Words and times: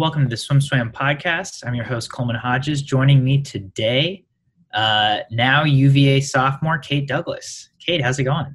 Welcome 0.00 0.22
to 0.22 0.30
the 0.30 0.36
SwimSwam 0.36 0.94
podcast. 0.94 1.62
I'm 1.66 1.74
your 1.74 1.84
host, 1.84 2.10
Coleman 2.10 2.34
Hodges. 2.34 2.80
Joining 2.80 3.22
me 3.22 3.42
today, 3.42 4.24
uh, 4.72 5.18
now 5.30 5.64
UVA 5.64 6.22
sophomore, 6.22 6.78
Kate 6.78 7.06
Douglass. 7.06 7.68
Kate, 7.78 8.00
how's 8.00 8.18
it 8.18 8.24
going? 8.24 8.54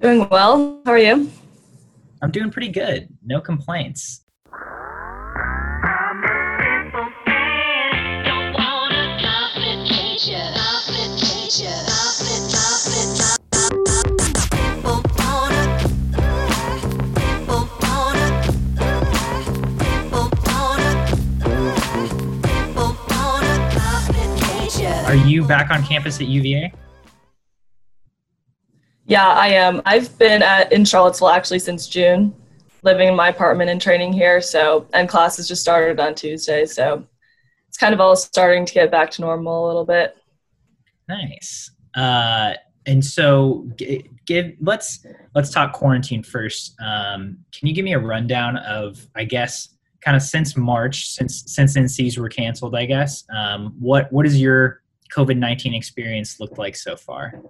Doing 0.00 0.28
well. 0.30 0.82
How 0.84 0.90
are 0.90 0.98
you? 0.98 1.30
I'm 2.22 2.32
doing 2.32 2.50
pretty 2.50 2.70
good. 2.70 3.08
No 3.24 3.40
complaints. 3.40 4.21
Are 25.12 25.26
you 25.26 25.44
back 25.44 25.70
on 25.70 25.84
campus 25.84 26.22
at 26.22 26.26
UVA? 26.26 26.72
Yeah, 29.04 29.28
I 29.28 29.48
am. 29.48 29.82
I've 29.84 30.16
been 30.16 30.42
at 30.42 30.72
in 30.72 30.86
Charlottesville 30.86 31.28
actually 31.28 31.58
since 31.58 31.86
June, 31.86 32.34
living 32.82 33.08
in 33.08 33.14
my 33.14 33.28
apartment 33.28 33.68
and 33.68 33.78
training 33.78 34.14
here. 34.14 34.40
So, 34.40 34.86
and 34.94 35.10
classes 35.10 35.46
just 35.46 35.60
started 35.60 36.00
on 36.00 36.14
Tuesday. 36.14 36.64
So, 36.64 37.06
it's 37.68 37.76
kind 37.76 37.92
of 37.92 38.00
all 38.00 38.16
starting 38.16 38.64
to 38.64 38.72
get 38.72 38.90
back 38.90 39.10
to 39.10 39.20
normal 39.20 39.66
a 39.66 39.68
little 39.68 39.84
bit. 39.84 40.16
Nice. 41.10 41.70
Uh, 41.94 42.54
and 42.86 43.04
so, 43.04 43.68
give 44.24 44.52
let's 44.62 45.04
let's 45.34 45.50
talk 45.50 45.74
quarantine 45.74 46.22
first. 46.22 46.74
Um, 46.80 47.36
can 47.52 47.68
you 47.68 47.74
give 47.74 47.84
me 47.84 47.92
a 47.92 47.98
rundown 47.98 48.56
of, 48.56 49.06
I 49.14 49.24
guess, 49.24 49.76
kind 50.00 50.16
of 50.16 50.22
since 50.22 50.56
March, 50.56 51.10
since 51.10 51.42
since 51.48 51.76
NCs 51.76 52.16
were 52.16 52.30
canceled? 52.30 52.74
I 52.74 52.86
guess. 52.86 53.24
Um, 53.28 53.76
what 53.78 54.10
what 54.10 54.24
is 54.24 54.40
your 54.40 54.81
COVID 55.14 55.36
19 55.36 55.74
experience 55.74 56.40
looked 56.40 56.58
like 56.58 56.76
so 56.76 56.96
far? 56.96 57.40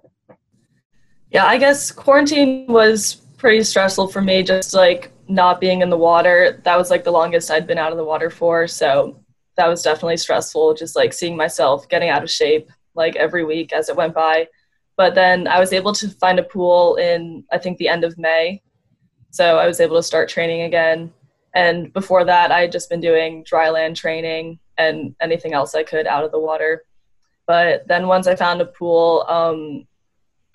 Yeah, 1.30 1.46
I 1.46 1.58
guess 1.58 1.90
quarantine 1.90 2.66
was 2.66 3.14
pretty 3.38 3.62
stressful 3.62 4.08
for 4.08 4.20
me, 4.20 4.42
just 4.42 4.74
like 4.74 5.10
not 5.28 5.60
being 5.60 5.80
in 5.80 5.90
the 5.90 5.96
water. 5.96 6.60
That 6.64 6.76
was 6.76 6.90
like 6.90 7.04
the 7.04 7.10
longest 7.10 7.50
I'd 7.50 7.66
been 7.66 7.78
out 7.78 7.92
of 7.92 7.98
the 7.98 8.04
water 8.04 8.30
for. 8.30 8.66
So 8.66 9.22
that 9.56 9.66
was 9.66 9.82
definitely 9.82 10.16
stressful, 10.16 10.74
just 10.74 10.96
like 10.96 11.12
seeing 11.12 11.36
myself 11.36 11.88
getting 11.88 12.10
out 12.10 12.22
of 12.22 12.30
shape 12.30 12.70
like 12.94 13.16
every 13.16 13.44
week 13.44 13.72
as 13.72 13.88
it 13.88 13.96
went 13.96 14.14
by. 14.14 14.48
But 14.96 15.14
then 15.14 15.48
I 15.48 15.58
was 15.58 15.72
able 15.72 15.92
to 15.94 16.08
find 16.08 16.38
a 16.38 16.42
pool 16.42 16.96
in, 16.96 17.44
I 17.50 17.58
think, 17.58 17.78
the 17.78 17.88
end 17.88 18.04
of 18.04 18.18
May. 18.18 18.62
So 19.30 19.58
I 19.58 19.66
was 19.66 19.80
able 19.80 19.96
to 19.96 20.02
start 20.02 20.28
training 20.28 20.62
again. 20.62 21.12
And 21.54 21.92
before 21.92 22.24
that, 22.24 22.50
I 22.50 22.60
had 22.60 22.72
just 22.72 22.90
been 22.90 23.00
doing 23.00 23.44
dry 23.44 23.70
land 23.70 23.96
training 23.96 24.58
and 24.78 25.14
anything 25.20 25.54
else 25.54 25.74
I 25.74 25.82
could 25.82 26.06
out 26.06 26.24
of 26.24 26.32
the 26.32 26.38
water. 26.38 26.84
But 27.52 27.86
then 27.86 28.08
once 28.08 28.26
I 28.26 28.34
found 28.34 28.62
a 28.62 28.64
pool, 28.64 29.26
um, 29.28 29.86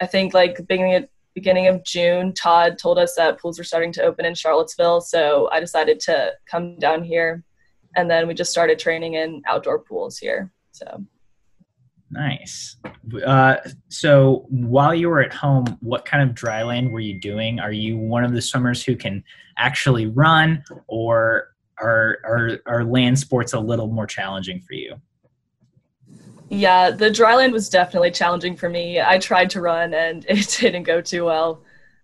I 0.02 0.08
think 0.08 0.34
like 0.34 0.56
beginning 0.68 0.96
of, 0.96 1.08
beginning 1.36 1.68
of 1.68 1.84
June, 1.84 2.34
Todd 2.34 2.80
told 2.80 2.98
us 2.98 3.14
that 3.18 3.40
pools 3.40 3.60
were 3.60 3.64
starting 3.64 3.92
to 3.92 4.02
open 4.02 4.26
in 4.26 4.34
Charlottesville. 4.34 5.02
So 5.02 5.48
I 5.52 5.60
decided 5.60 6.00
to 6.08 6.32
come 6.50 6.80
down 6.80 7.04
here, 7.04 7.44
and 7.96 8.10
then 8.10 8.28
we 8.28 8.34
just 8.34 8.50
started 8.50 8.80
training 8.80 9.14
in 9.14 9.44
outdoor 9.46 9.78
pools 9.78 10.18
here. 10.18 10.52
So 10.72 11.06
nice. 12.10 12.78
Uh, 13.24 13.58
so 13.90 14.48
while 14.50 14.96
you 14.96 15.08
were 15.10 15.22
at 15.22 15.34
home, 15.34 15.78
what 15.82 16.04
kind 16.04 16.28
of 16.28 16.34
dry 16.34 16.64
land 16.64 16.92
were 16.92 17.00
you 17.00 17.20
doing? 17.20 17.60
Are 17.60 17.72
you 17.72 17.96
one 17.96 18.24
of 18.24 18.32
the 18.32 18.42
swimmers 18.42 18.84
who 18.84 18.96
can 18.96 19.24
actually 19.60 20.08
run, 20.08 20.64
or 20.88 21.50
are 21.80 22.18
are, 22.24 22.58
are 22.66 22.84
land 22.84 23.20
sports 23.20 23.54
a 23.54 23.60
little 23.60 23.86
more 23.86 24.08
challenging 24.08 24.62
for 24.62 24.74
you? 24.74 25.00
Yeah, 26.50 26.92
the 26.92 27.10
dryland 27.10 27.52
was 27.52 27.70
definitely 27.70 28.12
challenging 28.12 28.56
for 28.56 28.70
me. 28.70 29.02
I 29.02 29.18
tried 29.18 29.50
to 29.52 29.62
run 29.62 29.94
and 29.94 30.26
it 30.30 30.58
didn't 30.60 30.84
go 30.84 31.02
too 31.02 31.26
well. 31.26 31.64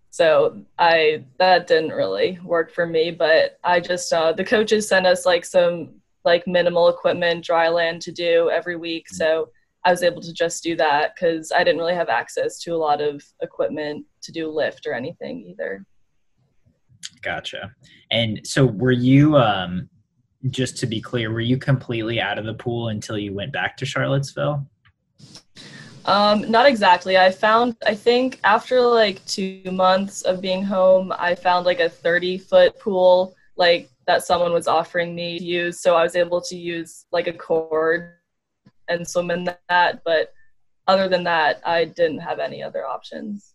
So 0.09 0.62
I 0.78 1.25
that 1.40 1.66
didn't 1.66 1.91
really 1.91 2.40
work 2.44 2.72
for 2.72 2.85
me, 2.85 3.09
but 3.09 3.57
I 3.63 3.79
just 3.79 4.13
uh, 4.13 4.31
the 4.31 4.44
coaches 4.44 4.88
sent 4.88 5.07
us 5.07 5.25
like 5.25 5.44
some 5.44 5.95
like 6.23 6.45
minimal 6.45 6.90
equipment 6.90 7.45
dryland 7.45 8.00
to 8.01 8.12
do 8.12 8.50
every 8.51 8.75
week. 8.75 9.09
So 9.09 9.50
I 9.85 9.91
was 9.91 10.03
able 10.03 10.22
to 10.22 10.31
just 10.31 10.63
do 10.63 10.75
that 10.78 11.16
because 11.16 11.51
I 11.51 11.63
didn't 11.63 11.79
really 11.79 11.96
have 11.96 12.09
access 12.09 12.59
to 12.59 12.73
a 12.73 12.78
lot 12.78 13.01
of 13.01 13.23
equipment 13.41 14.06
to 14.22 14.31
do 14.31 14.50
lift 14.50 14.85
or 14.85 14.94
anything 14.94 15.41
either. 15.50 15.85
Gotcha. 17.22 17.73
And 18.12 18.40
so 18.46 18.66
were 18.66 18.91
you 18.91 19.38
um 19.38 19.90
just 20.49 20.77
to 20.77 20.87
be 20.87 20.99
clear, 21.01 21.31
were 21.31 21.41
you 21.41 21.57
completely 21.57 22.19
out 22.19 22.37
of 22.37 22.45
the 22.45 22.53
pool 22.53 22.89
until 22.89 23.17
you 23.17 23.33
went 23.33 23.53
back 23.53 23.77
to 23.77 23.85
Charlottesville? 23.85 24.65
Um, 26.05 26.49
not 26.51 26.65
exactly. 26.65 27.17
I 27.17 27.31
found, 27.31 27.77
I 27.85 27.95
think 27.95 28.39
after 28.43 28.81
like 28.81 29.25
two 29.25 29.63
months 29.71 30.23
of 30.23 30.41
being 30.41 30.63
home, 30.63 31.13
I 31.17 31.35
found 31.35 31.65
like 31.65 31.79
a 31.79 31.89
30 31.89 32.39
foot 32.39 32.77
pool, 32.79 33.35
like 33.55 33.89
that 34.05 34.23
someone 34.23 34.51
was 34.51 34.67
offering 34.67 35.15
me 35.15 35.39
to 35.39 35.45
use. 35.45 35.79
So 35.79 35.95
I 35.95 36.03
was 36.03 36.15
able 36.15 36.41
to 36.41 36.57
use 36.57 37.05
like 37.11 37.27
a 37.27 37.33
cord 37.33 38.15
and 38.89 39.07
swim 39.07 39.31
in 39.31 39.49
that. 39.69 40.01
But 40.03 40.33
other 40.87 41.07
than 41.07 41.23
that, 41.23 41.61
I 41.65 41.85
didn't 41.85 42.19
have 42.19 42.39
any 42.39 42.61
other 42.61 42.85
options. 42.85 43.53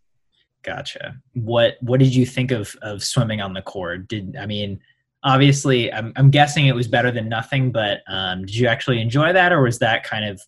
Gotcha. 0.63 1.17
What, 1.35 1.77
what 1.81 2.01
did 2.01 2.15
you 2.15 2.25
think 2.25 2.51
of, 2.51 2.75
of 2.81 3.05
swimming 3.05 3.43
on 3.43 3.53
the 3.53 3.63
cord? 3.63 4.09
Did, 4.09 4.37
I 4.37 4.47
mean, 4.47 4.81
obviously 5.25 5.93
I'm, 5.93 6.13
I'm 6.17 6.31
guessing 6.31 6.67
it 6.67 6.75
was 6.75 6.89
better 6.89 7.11
than 7.11 7.29
nothing 7.29 7.73
but 7.73 8.01
um, 8.09 8.45
did 8.45 8.55
you 8.55 8.67
actually 8.69 9.01
enjoy 9.01 9.33
that 9.33 9.53
or 9.53 9.63
was 9.63 9.79
that 9.81 10.05
kind 10.05 10.25
of 10.25 10.43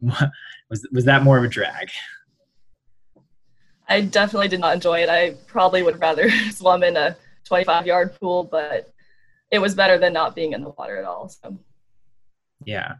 was, 0.70 0.86
was 0.92 1.04
that 1.04 1.22
more 1.22 1.38
of 1.38 1.44
a 1.44 1.48
drag? 1.48 1.90
I 3.88 4.00
definitely 4.00 4.48
did 4.48 4.60
not 4.60 4.74
enjoy 4.74 5.00
it. 5.00 5.08
I 5.08 5.34
probably 5.46 5.82
would 5.82 6.00
rather 6.00 6.30
swim 6.50 6.82
in 6.82 6.96
a 6.96 7.16
25 7.44 7.86
yard 7.86 8.18
pool 8.18 8.44
but 8.44 8.92
it 9.50 9.58
was 9.58 9.74
better 9.74 9.98
than 9.98 10.12
not 10.12 10.34
being 10.34 10.52
in 10.52 10.62
the 10.62 10.70
water 10.70 10.96
at 10.96 11.04
all 11.04 11.28
so. 11.28 11.58
Yeah. 12.64 12.94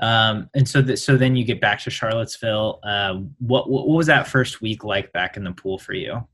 Um, 0.00 0.48
and 0.54 0.68
so 0.68 0.94
so 0.94 1.16
then 1.16 1.36
you 1.36 1.44
get 1.44 1.60
back 1.60 1.80
to 1.80 1.90
charlottesville. 1.90 2.80
Uh, 2.84 3.20
what, 3.38 3.68
what 3.68 3.88
was 3.88 4.06
that 4.06 4.28
first 4.28 4.60
week 4.60 4.84
like 4.84 5.12
back 5.12 5.36
in 5.36 5.44
the 5.44 5.52
pool 5.52 5.78
for 5.78 5.92
you? 5.92 6.26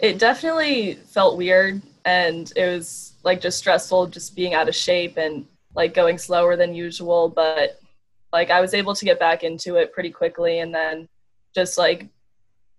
It 0.00 0.18
definitely 0.18 0.94
felt 0.94 1.36
weird 1.36 1.82
and 2.04 2.52
it 2.56 2.66
was 2.66 3.14
like 3.24 3.40
just 3.40 3.58
stressful 3.58 4.06
just 4.06 4.36
being 4.36 4.54
out 4.54 4.68
of 4.68 4.74
shape 4.74 5.16
and 5.16 5.46
like 5.74 5.94
going 5.94 6.18
slower 6.18 6.56
than 6.56 6.74
usual 6.74 7.28
but 7.28 7.80
like 8.32 8.50
i 8.50 8.60
was 8.60 8.74
able 8.74 8.94
to 8.94 9.04
get 9.04 9.18
back 9.18 9.42
into 9.42 9.76
it 9.76 9.92
pretty 9.92 10.10
quickly 10.10 10.60
and 10.60 10.74
then 10.74 11.08
just 11.54 11.78
like 11.78 12.08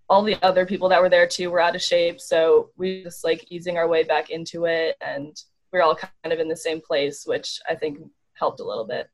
all 0.08 0.22
the 0.22 0.36
other 0.42 0.66
people 0.66 0.88
that 0.88 1.00
were 1.00 1.08
there 1.08 1.26
too 1.26 1.50
were 1.50 1.60
out 1.60 1.76
of 1.76 1.82
shape 1.82 2.20
so 2.20 2.70
we 2.76 3.02
just 3.02 3.24
like 3.24 3.44
easing 3.50 3.76
our 3.76 3.88
way 3.88 4.02
back 4.02 4.30
into 4.30 4.66
it 4.66 4.96
and 5.00 5.44
we 5.72 5.78
are 5.78 5.82
all 5.82 5.94
kind 5.94 6.32
of 6.32 6.40
in 6.40 6.48
the 6.48 6.56
same 6.56 6.80
place 6.80 7.24
which 7.26 7.60
i 7.68 7.74
think 7.74 7.98
helped 8.40 8.58
a 8.58 8.64
little 8.64 8.86
bit. 8.86 9.08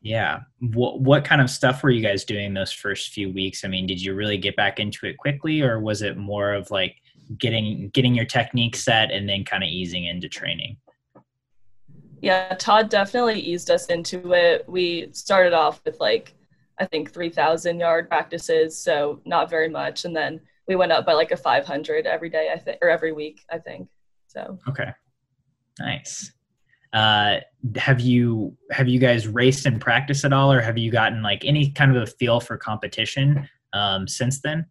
Yeah. 0.00 0.40
What, 0.60 1.00
what 1.00 1.24
kind 1.24 1.40
of 1.40 1.50
stuff 1.50 1.82
were 1.82 1.90
you 1.90 2.02
guys 2.02 2.24
doing 2.24 2.54
those 2.54 2.72
first 2.72 3.10
few 3.10 3.30
weeks? 3.32 3.64
I 3.64 3.68
mean 3.68 3.86
did 3.86 4.00
you 4.00 4.14
really 4.14 4.38
get 4.38 4.56
back 4.56 4.80
into 4.80 5.06
it 5.06 5.18
quickly 5.18 5.60
or 5.60 5.80
was 5.80 6.00
it 6.00 6.16
more 6.16 6.54
of 6.54 6.70
like 6.70 6.96
getting 7.38 7.90
getting 7.90 8.14
your 8.14 8.24
technique 8.24 8.76
set 8.76 9.10
and 9.10 9.28
then 9.28 9.44
kind 9.44 9.62
of 9.62 9.68
easing 9.68 10.06
into 10.06 10.28
training. 10.28 10.76
Yeah 12.20 12.54
todd 12.58 12.88
definitely 12.88 13.40
eased 13.40 13.70
us 13.70 13.86
into 13.86 14.32
it. 14.32 14.64
We 14.68 15.08
started 15.12 15.52
off 15.52 15.80
with 15.84 15.98
like 16.00 16.34
i 16.78 16.86
think 16.86 17.12
3000 17.12 17.78
yard 17.78 18.08
practices 18.08 18.78
so 18.78 19.20
not 19.24 19.50
very 19.50 19.68
much. 19.68 20.04
And 20.04 20.14
then 20.16 20.40
we 20.68 20.76
went 20.76 20.92
up 20.92 21.04
by 21.04 21.12
like 21.12 21.32
a 21.32 21.36
500 21.36 22.06
every 22.06 22.30
day 22.30 22.50
i 22.54 22.58
think 22.58 22.78
or 22.82 22.88
every 22.88 23.12
week 23.12 23.44
i 23.50 23.58
think 23.58 23.88
so. 24.26 24.58
Okay. 24.68 24.90
Nice. 25.78 26.32
Uh, 26.92 27.36
have 27.76 28.00
you 28.00 28.54
have 28.70 28.86
you 28.86 28.98
guys 28.98 29.26
raced 29.26 29.64
in 29.64 29.78
practice 29.78 30.24
at 30.24 30.32
all 30.32 30.52
or 30.52 30.60
have 30.60 30.76
you 30.76 30.90
gotten 30.90 31.22
like 31.22 31.42
any 31.44 31.70
kind 31.70 31.96
of 31.96 32.02
a 32.02 32.06
feel 32.06 32.38
for 32.38 32.58
competition 32.58 33.48
um, 33.72 34.06
since 34.06 34.40
then 34.42 34.66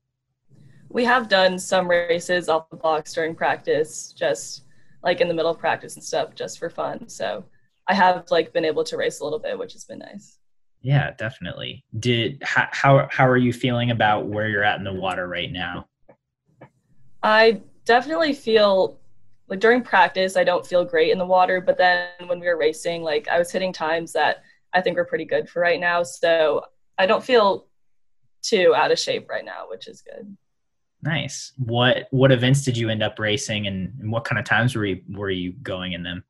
we 0.94 1.06
have 1.06 1.28
done 1.28 1.58
some 1.58 1.90
races 1.90 2.50
off 2.50 2.70
the 2.70 2.76
blocks 2.76 3.14
during 3.14 3.36
practice, 3.36 4.14
just 4.18 4.64
like 5.04 5.22
in 5.22 5.28
the 5.28 5.34
middle 5.34 5.52
of 5.52 5.60
practice 5.60 5.96
and 5.96 6.04
stuff, 6.04 6.36
just 6.36 6.60
for 6.60 6.70
fun. 6.70 7.08
So 7.08 7.46
I 7.88 7.94
have 7.94 8.30
like 8.30 8.54
been 8.54 8.66
able 8.66 8.84
to 8.86 8.98
race 8.98 9.20
a 9.20 9.24
little 9.24 9.40
bit, 9.40 9.58
which 9.58 9.74
has 9.74 9.86
been 9.86 10.00
nice. 10.00 10.38
Yeah, 10.82 11.12
definitely. 11.12 11.86
Did 12.00 12.42
how 12.44 12.68
how, 12.72 13.08
how 13.12 13.28
are 13.28 13.38
you 13.38 13.54
feeling 13.54 13.92
about 13.92 14.28
where 14.28 14.48
you're 14.48 14.64
at 14.64 14.80
in 14.80 14.84
the 14.84 14.94
water 14.94 15.28
right 15.28 15.52
now? 15.52 15.88
I 17.24 17.62
definitely 17.86 18.34
feel 18.34 19.00
like 19.48 19.60
during 19.60 19.84
practice 19.84 20.36
I 20.36 20.44
don't 20.44 20.66
feel 20.66 20.84
great 20.84 21.12
in 21.12 21.18
the 21.18 21.26
water, 21.26 21.62
but 21.62 21.78
then 21.78 22.10
when 22.26 22.40
we 22.40 22.48
were 22.48 22.58
racing, 22.58 23.04
like 23.04 23.28
I 23.28 23.38
was 23.38 23.52
hitting 23.52 23.74
times 23.74 24.14
that 24.14 24.44
I 24.74 24.82
think 24.82 24.98
we're 24.98 25.06
pretty 25.06 25.26
good 25.26 25.50
for 25.50 25.62
right 25.62 25.80
now. 25.80 26.04
So 26.04 26.66
I 26.98 27.06
don't 27.06 27.24
feel 27.24 27.68
too 28.42 28.74
out 28.76 28.92
of 28.92 29.00
shape 29.00 29.30
right 29.30 29.46
now, 29.46 29.66
which 29.70 29.88
is 29.88 30.02
good. 30.02 30.36
Nice. 31.04 31.54
What 31.58 32.08
what 32.12 32.32
events 32.32 32.64
did 32.64 32.78
you 32.78 32.90
end 32.90 33.02
up 33.02 33.18
racing, 33.18 33.68
and, 33.68 33.94
and 34.00 34.12
what 34.12 34.24
kind 34.24 34.38
of 34.38 34.46
times 34.46 34.76
were 34.76 34.86
you 34.86 35.02
were 35.10 35.32
you 35.32 35.54
going 35.54 35.94
in 35.94 36.04
them? 36.04 36.24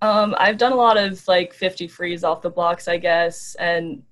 Um, 0.00 0.34
I've 0.38 0.58
done 0.58 0.72
a 0.72 0.76
lot 0.76 0.96
of 0.96 1.26
like 1.26 1.52
50 1.52 1.88
frees 1.88 2.22
off 2.22 2.40
the 2.40 2.50
blocks, 2.50 2.86
I 2.86 2.98
guess, 2.98 3.56
and 3.56 4.02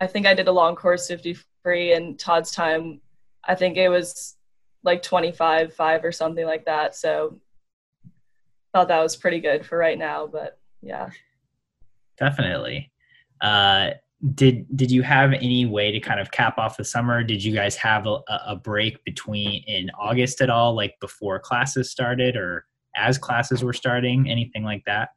I 0.00 0.06
think 0.06 0.26
I 0.26 0.34
did 0.34 0.48
a 0.48 0.52
long 0.52 0.74
course 0.74 1.06
50 1.08 1.36
free, 1.62 1.92
and 1.92 2.18
Todd's 2.18 2.50
time, 2.50 3.00
I 3.44 3.54
think 3.54 3.76
it 3.76 3.88
was 3.88 4.36
like 4.82 5.02
25 5.02 5.72
five 5.74 6.04
or 6.04 6.12
something 6.12 6.44
like 6.44 6.64
that. 6.66 6.94
So 6.94 7.38
thought 8.74 8.88
that 8.88 9.02
was 9.02 9.16
pretty 9.16 9.40
good 9.40 9.64
for 9.64 9.78
right 9.78 9.98
now, 9.98 10.26
but 10.26 10.58
yeah, 10.82 11.10
definitely. 12.18 12.92
Uh, 13.40 13.90
did 14.34 14.66
did 14.76 14.90
you 14.90 15.02
have 15.02 15.32
any 15.32 15.64
way 15.64 15.92
to 15.92 16.00
kind 16.00 16.18
of 16.18 16.30
cap 16.30 16.58
off 16.58 16.76
the 16.76 16.84
summer? 16.84 17.22
Did 17.22 17.42
you 17.42 17.54
guys 17.54 17.76
have 17.76 18.06
a, 18.06 18.18
a 18.46 18.56
break 18.56 19.02
between 19.04 19.62
in 19.64 19.90
August 19.98 20.40
at 20.40 20.50
all, 20.50 20.74
like 20.74 20.94
before 21.00 21.38
classes 21.38 21.90
started 21.90 22.36
or 22.36 22.66
as 22.96 23.16
classes 23.16 23.62
were 23.62 23.72
starting, 23.72 24.28
anything 24.28 24.64
like 24.64 24.84
that? 24.86 25.10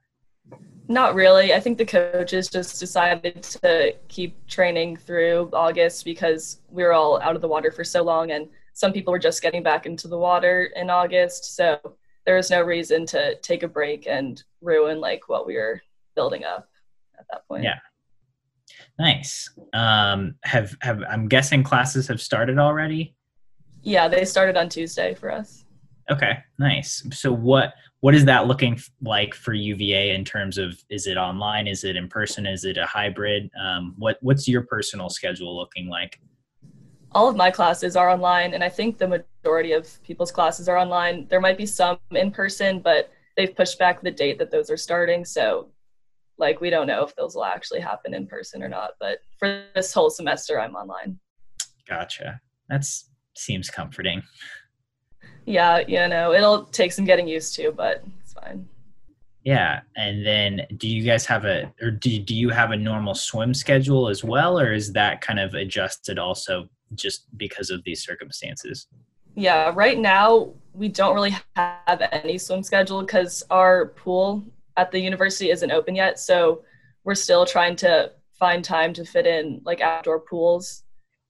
Not 0.88 1.16
really. 1.16 1.54
I 1.54 1.60
think 1.60 1.78
the 1.78 1.86
coaches 1.86 2.48
just 2.48 2.80
decided 2.80 3.42
to 3.44 3.96
keep 4.08 4.46
training 4.48 4.98
through 4.98 5.50
August 5.54 6.06
because 6.06 6.60
we 6.70 6.84
were 6.84 6.94
all 6.94 7.20
out 7.22 7.36
of 7.36 7.42
the 7.42 7.48
water 7.48 7.72
for 7.72 7.84
so 7.84 8.04
long, 8.04 8.32
and 8.32 8.48
some 8.74 8.94
people 8.94 9.12
were 9.12 9.20
just 9.20 9.42
getting 9.42 9.64
back 9.64 9.86
into 9.86 10.08
the 10.08 10.18
water 10.18 10.72
in 10.76 10.90
August. 10.90 11.56
So 11.56 11.80
there 12.26 12.36
was 12.36 12.52
no 12.52 12.62
reason 12.62 13.06
to 13.08 13.36
take 13.38 13.64
a 13.64 13.68
break 13.68 14.06
and 14.08 14.44
ruin 14.62 15.00
like 15.00 15.28
what 15.28 15.48
we 15.48 15.56
were 15.56 15.82
building 16.16 16.44
up 16.44 16.70
at 17.18 17.26
that 17.32 17.48
point. 17.48 17.64
Yeah. 17.64 17.80
Nice. 19.02 19.50
Um, 19.74 20.36
have 20.44 20.78
have 20.82 21.02
I'm 21.10 21.28
guessing 21.28 21.64
classes 21.64 22.08
have 22.08 22.22
started 22.22 22.60
already. 22.60 23.16
Yeah, 23.82 24.08
they 24.08 24.26
started 24.26 24.56
on 24.58 24.70
Tuesday 24.70 25.16
for 25.16 25.32
us. 25.32 25.66
Okay, 26.12 26.38
nice. 26.60 27.04
So 27.12 27.34
what 27.34 27.74
what 28.02 28.14
is 28.14 28.26
that 28.26 28.46
looking 28.46 28.80
like 29.02 29.34
for 29.34 29.56
UVA 29.56 30.14
in 30.14 30.24
terms 30.24 30.60
of 30.60 30.80
is 30.92 31.08
it 31.08 31.18
online, 31.18 31.66
is 31.66 31.84
it 31.84 31.96
in 31.96 32.10
person, 32.10 32.46
is 32.46 32.64
it 32.64 32.78
a 32.78 32.86
hybrid? 32.86 33.50
Um, 33.60 33.96
what 33.98 34.20
what's 34.22 34.48
your 34.48 34.62
personal 34.62 35.10
schedule 35.10 35.58
looking 35.58 35.88
like? 35.90 36.20
All 37.14 37.28
of 37.28 37.36
my 37.36 37.50
classes 37.50 37.96
are 37.96 38.08
online, 38.08 38.54
and 38.54 38.64
I 38.64 38.70
think 38.70 39.00
the 39.00 39.08
majority 39.08 39.72
of 39.72 40.02
people's 40.04 40.32
classes 40.32 40.70
are 40.70 40.78
online. 40.78 41.26
There 41.28 41.42
might 41.42 41.58
be 41.58 41.66
some 41.66 41.98
in 42.12 42.30
person, 42.30 42.82
but 42.82 43.10
they've 43.36 43.56
pushed 43.56 43.80
back 43.80 44.04
the 44.04 44.12
date 44.12 44.38
that 44.38 44.52
those 44.52 44.70
are 44.70 44.78
starting. 44.78 45.26
So 45.26 45.70
like 46.38 46.60
we 46.62 46.70
don't 46.70 46.88
know 46.88 47.04
if 47.04 47.16
those 47.16 47.36
will 47.36 47.46
actually 47.46 47.80
happen 47.80 48.14
in 48.14 48.28
person 48.28 48.64
or 48.64 48.70
not 48.70 48.92
but 49.00 49.20
for 49.38 49.64
this 49.76 49.94
whole 49.94 50.10
semester 50.10 50.60
i'm 50.60 50.76
online. 50.76 51.20
Gotcha. 51.88 52.40
That 52.70 52.86
seems 53.36 53.70
comforting. 53.70 54.24
Yeah 55.46 55.80
you 55.88 56.08
know 56.08 56.34
it'll 56.34 56.66
take 56.66 56.92
some 56.92 57.06
getting 57.06 57.28
used 57.28 57.56
to 57.56 57.72
but 57.72 58.04
it's 58.22 58.34
fine. 58.34 58.68
Yeah 59.44 59.82
and 59.96 60.26
then 60.26 60.62
do 60.78 60.88
you 60.88 61.04
guys 61.04 61.26
have 61.26 61.46
a 61.46 61.74
or 61.82 61.92
do, 61.92 62.20
do 62.20 62.36
you 62.36 62.50
have 62.50 62.72
a 62.72 62.78
normal 62.78 63.16
swim 63.16 63.54
schedule 63.54 64.08
as 64.08 64.24
well 64.24 64.60
or 64.60 64.74
is 64.74 64.94
that 64.94 65.22
kind 65.22 65.40
of 65.40 65.54
adjusted 65.54 66.18
also 66.20 66.70
just 66.96 67.26
because 67.38 67.70
of 67.70 67.84
these 67.84 68.04
circumstances? 68.04 68.88
Yeah 69.36 69.72
right 69.76 69.98
now 70.00 70.54
we 70.74 70.88
don't 70.88 71.16
really 71.16 71.36
have 71.56 72.02
any 72.12 72.38
swim 72.38 72.64
schedule 72.64 73.02
because 73.02 73.44
our 73.50 73.88
pool 73.88 74.44
at 74.78 74.92
the 74.92 75.00
university 75.00 75.50
isn't 75.50 75.72
open 75.72 75.96
yet, 75.96 76.20
so 76.20 76.64
we're 77.04 77.16
still 77.16 77.46
trying 77.46 77.76
to 77.78 78.12
find 78.40 78.64
time 78.64 78.94
to 78.94 79.06
fit 79.06 79.26
in 79.26 79.62
like 79.66 79.82
outdoor 79.82 80.20
pools 80.20 80.84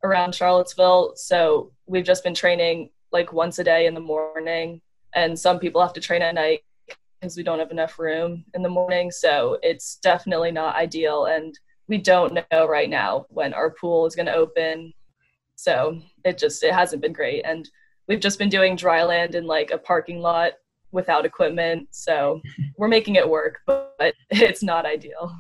around 0.03 0.33
Charlottesville. 0.33 1.13
So 1.15 1.71
we've 1.85 2.05
just 2.05 2.23
been 2.23 2.33
training 2.33 2.89
like 3.11 3.33
once 3.33 3.59
a 3.59 3.63
day 3.63 3.85
in 3.85 3.93
the 3.93 3.99
morning, 3.99 4.81
and 5.13 5.37
some 5.37 5.59
people 5.59 5.81
have 5.81 5.93
to 5.93 6.01
train 6.01 6.21
at 6.21 6.35
night 6.35 6.61
because 7.19 7.37
we 7.37 7.43
don't 7.43 7.59
have 7.59 7.71
enough 7.71 7.99
room 7.99 8.45
in 8.53 8.61
the 8.61 8.69
morning. 8.69 9.11
So 9.11 9.59
it's 9.61 9.97
definitely 9.97 10.51
not 10.51 10.75
ideal, 10.75 11.25
and 11.25 11.57
we 11.87 11.97
don't 11.97 12.33
know 12.33 12.65
right 12.65 12.89
now 12.89 13.25
when 13.29 13.53
our 13.53 13.71
pool 13.71 14.05
is 14.05 14.15
going 14.15 14.27
to 14.27 14.35
open. 14.35 14.93
So 15.55 16.01
it 16.23 16.37
just 16.37 16.63
it 16.63 16.73
hasn't 16.73 17.01
been 17.01 17.13
great, 17.13 17.43
and 17.45 17.69
we've 18.07 18.19
just 18.19 18.39
been 18.39 18.49
doing 18.49 18.75
dry 18.75 19.03
land 19.03 19.35
in 19.35 19.45
like 19.45 19.71
a 19.71 19.77
parking 19.77 20.19
lot 20.19 20.53
without 20.91 21.25
equipment. 21.25 21.87
So 21.91 22.41
we're 22.77 22.87
making 22.87 23.15
it 23.15 23.27
work, 23.27 23.59
but 23.65 24.13
it's 24.29 24.63
not 24.63 24.85
ideal. 24.85 25.35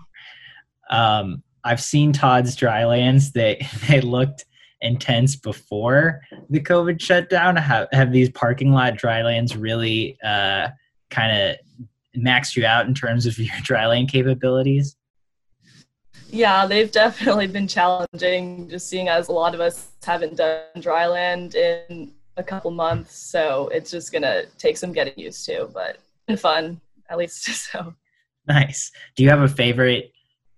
Um, 0.89 1.43
I've 1.63 1.81
seen 1.81 2.11
Todd's 2.11 2.55
drylands. 2.55 3.31
They 3.31 3.65
they 3.87 4.01
looked 4.01 4.45
intense 4.81 5.35
before 5.35 6.21
the 6.49 6.59
COVID 6.59 7.01
shutdown. 7.01 7.55
Have 7.55 7.87
have 7.91 8.11
these 8.11 8.29
parking 8.29 8.71
lot 8.71 8.95
drylands 8.97 9.55
really 9.55 10.17
uh, 10.23 10.69
kind 11.09 11.37
of 11.37 11.55
maxed 12.17 12.55
you 12.55 12.65
out 12.65 12.87
in 12.87 12.93
terms 12.93 13.25
of 13.25 13.37
your 13.39 13.55
dryland 13.57 14.09
capabilities? 14.09 14.95
Yeah, 16.29 16.65
they've 16.65 16.91
definitely 16.91 17.47
been 17.47 17.67
challenging. 17.67 18.69
Just 18.69 18.87
seeing 18.87 19.09
as 19.09 19.27
a 19.27 19.33
lot 19.33 19.53
of 19.53 19.59
us 19.59 19.89
haven't 20.03 20.37
done 20.37 20.61
dryland 20.77 21.55
in 21.55 22.13
a 22.37 22.43
couple 22.43 22.71
months, 22.71 23.15
so 23.15 23.69
it's 23.69 23.91
just 23.91 24.11
gonna 24.11 24.43
take 24.57 24.77
some 24.77 24.93
getting 24.93 25.17
used 25.17 25.45
to, 25.45 25.69
but 25.73 25.97
fun 26.37 26.79
at 27.09 27.17
least. 27.17 27.47
So 27.71 27.93
nice. 28.47 28.91
Do 29.15 29.23
you 29.23 29.29
have 29.29 29.41
a 29.41 29.47
favorite 29.47 30.11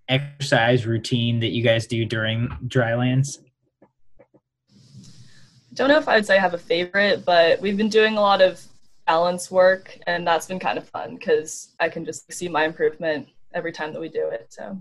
exercise 0.07 0.85
routine 0.85 1.39
that 1.39 1.49
you 1.49 1.63
guys 1.63 1.87
do 1.87 2.05
during 2.05 2.49
drylands? 2.67 3.39
I 3.81 5.75
don't 5.75 5.89
know 5.89 5.97
if 5.97 6.07
I'd 6.07 6.25
say 6.25 6.37
I 6.37 6.39
have 6.39 6.53
a 6.53 6.59
favorite, 6.59 7.25
but 7.25 7.59
we've 7.59 7.77
been 7.77 7.89
doing 7.89 8.17
a 8.17 8.21
lot 8.21 8.41
of 8.41 8.61
balance 9.07 9.49
work, 9.49 9.97
and 10.07 10.25
that's 10.25 10.45
been 10.45 10.59
kind 10.59 10.77
of 10.77 10.87
fun 10.89 11.15
because 11.15 11.73
I 11.79 11.89
can 11.89 12.05
just 12.05 12.31
see 12.31 12.47
my 12.47 12.65
improvement 12.65 13.27
every 13.53 13.71
time 13.71 13.91
that 13.93 13.99
we 13.99 14.09
do 14.09 14.29
it. 14.29 14.47
So 14.49 14.79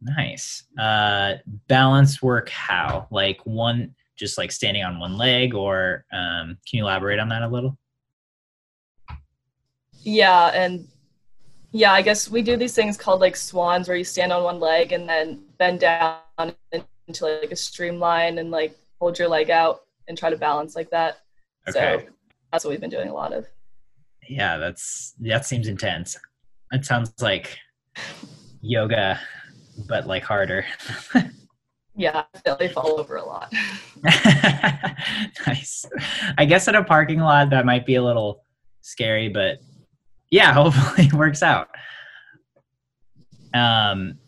nice. 0.00 0.64
Uh, 0.78 1.34
balance 1.68 2.20
work. 2.22 2.48
How? 2.48 3.06
Like 3.10 3.40
one 3.44 3.94
just 4.22 4.38
like 4.38 4.52
standing 4.52 4.84
on 4.84 5.00
one 5.00 5.18
leg, 5.18 5.52
or 5.52 6.04
um, 6.12 6.56
can 6.68 6.78
you 6.78 6.84
elaborate 6.84 7.18
on 7.18 7.28
that 7.30 7.42
a 7.42 7.48
little? 7.48 7.76
Yeah, 10.04 10.46
and 10.54 10.86
yeah, 11.72 11.92
I 11.92 12.02
guess 12.02 12.30
we 12.30 12.40
do 12.40 12.56
these 12.56 12.74
things 12.74 12.96
called 12.96 13.20
like 13.20 13.34
swans, 13.34 13.88
where 13.88 13.96
you 13.96 14.04
stand 14.04 14.32
on 14.32 14.44
one 14.44 14.60
leg 14.60 14.92
and 14.92 15.08
then 15.08 15.42
bend 15.58 15.80
down 15.80 16.54
into 17.08 17.24
like 17.24 17.50
a 17.50 17.56
streamline 17.56 18.38
and 18.38 18.52
like 18.52 18.78
hold 19.00 19.18
your 19.18 19.28
leg 19.28 19.50
out 19.50 19.82
and 20.06 20.16
try 20.16 20.30
to 20.30 20.36
balance 20.36 20.76
like 20.76 20.90
that. 20.90 21.18
Okay. 21.68 22.04
So 22.06 22.12
that's 22.52 22.64
what 22.64 22.70
we've 22.70 22.80
been 22.80 22.90
doing 22.90 23.08
a 23.08 23.14
lot 23.14 23.32
of. 23.32 23.48
Yeah, 24.28 24.56
that's 24.56 25.14
that 25.18 25.46
seems 25.46 25.66
intense. 25.66 26.16
It 26.70 26.84
sounds 26.84 27.12
like 27.20 27.58
yoga, 28.60 29.18
but 29.88 30.06
like 30.06 30.22
harder. 30.22 30.64
Yeah, 31.94 32.24
they 32.58 32.68
fall 32.68 32.98
over 32.98 33.16
a 33.16 33.24
lot. 33.24 33.52
nice. 35.46 35.84
I 36.38 36.44
guess 36.46 36.66
in 36.66 36.74
a 36.74 36.82
parking 36.82 37.20
lot 37.20 37.50
that 37.50 37.66
might 37.66 37.84
be 37.84 37.96
a 37.96 38.02
little 38.02 38.44
scary, 38.80 39.28
but 39.28 39.58
yeah, 40.30 40.52
hopefully 40.54 41.06
it 41.06 41.12
works 41.12 41.42
out. 41.42 41.68
Um, 43.54 44.18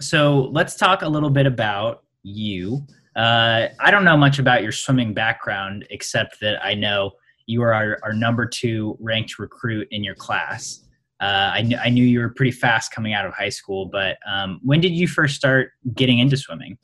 so 0.00 0.50
let's 0.52 0.76
talk 0.76 1.02
a 1.02 1.08
little 1.08 1.30
bit 1.30 1.46
about 1.46 2.04
you. 2.22 2.86
Uh, 3.16 3.68
I 3.80 3.90
don't 3.90 4.04
know 4.04 4.16
much 4.16 4.38
about 4.38 4.62
your 4.62 4.72
swimming 4.72 5.14
background, 5.14 5.86
except 5.90 6.38
that 6.40 6.64
I 6.64 6.74
know 6.74 7.12
you 7.46 7.62
are 7.62 7.72
our, 7.72 7.98
our 8.02 8.12
number 8.12 8.46
two 8.46 8.96
ranked 9.00 9.38
recruit 9.38 9.88
in 9.90 10.04
your 10.04 10.14
class. 10.14 10.84
Uh, 11.20 11.50
I, 11.54 11.64
kn- 11.66 11.80
I 11.82 11.88
knew 11.88 12.04
you 12.04 12.20
were 12.20 12.28
pretty 12.28 12.52
fast 12.52 12.92
coming 12.92 13.14
out 13.14 13.26
of 13.26 13.32
high 13.32 13.48
school, 13.48 13.86
but 13.86 14.18
um, 14.30 14.60
when 14.62 14.80
did 14.80 14.92
you 14.92 15.08
first 15.08 15.34
start 15.34 15.72
getting 15.94 16.18
into 16.18 16.36
swimming? 16.36 16.78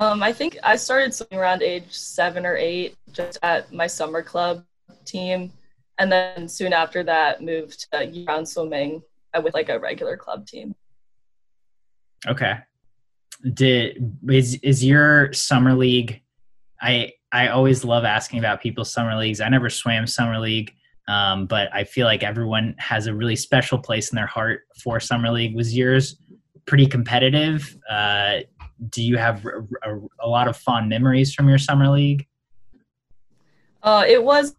Um, 0.00 0.22
I 0.22 0.32
think 0.32 0.56
I 0.62 0.76
started 0.76 1.14
swimming 1.14 1.38
around 1.38 1.62
age 1.62 1.92
seven 1.92 2.46
or 2.46 2.56
eight, 2.56 2.96
just 3.12 3.38
at 3.42 3.70
my 3.70 3.86
summer 3.86 4.22
club 4.22 4.64
team, 5.04 5.52
and 5.98 6.10
then 6.10 6.48
soon 6.48 6.72
after 6.72 7.02
that 7.04 7.42
moved 7.42 7.86
to 7.92 8.06
year-round 8.06 8.48
swimming 8.48 9.02
with 9.44 9.52
like 9.52 9.68
a 9.68 9.78
regular 9.78 10.16
club 10.16 10.46
team. 10.46 10.74
Okay. 12.26 12.54
Did 13.52 14.18
is 14.28 14.54
is 14.62 14.82
your 14.82 15.34
summer 15.34 15.74
league? 15.74 16.22
I 16.80 17.12
I 17.30 17.48
always 17.48 17.84
love 17.84 18.04
asking 18.04 18.38
about 18.38 18.62
people's 18.62 18.90
summer 18.90 19.16
leagues. 19.16 19.42
I 19.42 19.50
never 19.50 19.68
swam 19.68 20.06
summer 20.06 20.38
league, 20.38 20.72
um, 21.08 21.46
but 21.46 21.68
I 21.74 21.84
feel 21.84 22.06
like 22.06 22.22
everyone 22.22 22.74
has 22.78 23.06
a 23.06 23.14
really 23.14 23.36
special 23.36 23.78
place 23.78 24.10
in 24.10 24.16
their 24.16 24.26
heart 24.26 24.62
for 24.82 24.98
summer 24.98 25.30
league. 25.30 25.54
Was 25.54 25.76
yours 25.76 26.16
pretty 26.66 26.86
competitive? 26.86 27.76
Uh, 27.88 28.40
do 28.88 29.02
you 29.02 29.16
have 29.16 29.44
a, 29.44 29.66
a, 29.82 30.00
a, 30.20 30.28
lot 30.28 30.48
of 30.48 30.56
fond 30.56 30.88
memories 30.88 31.34
from 31.34 31.48
your 31.48 31.58
summer 31.58 31.88
league? 31.88 32.26
Uh, 33.82 34.04
it 34.06 34.22
was, 34.22 34.56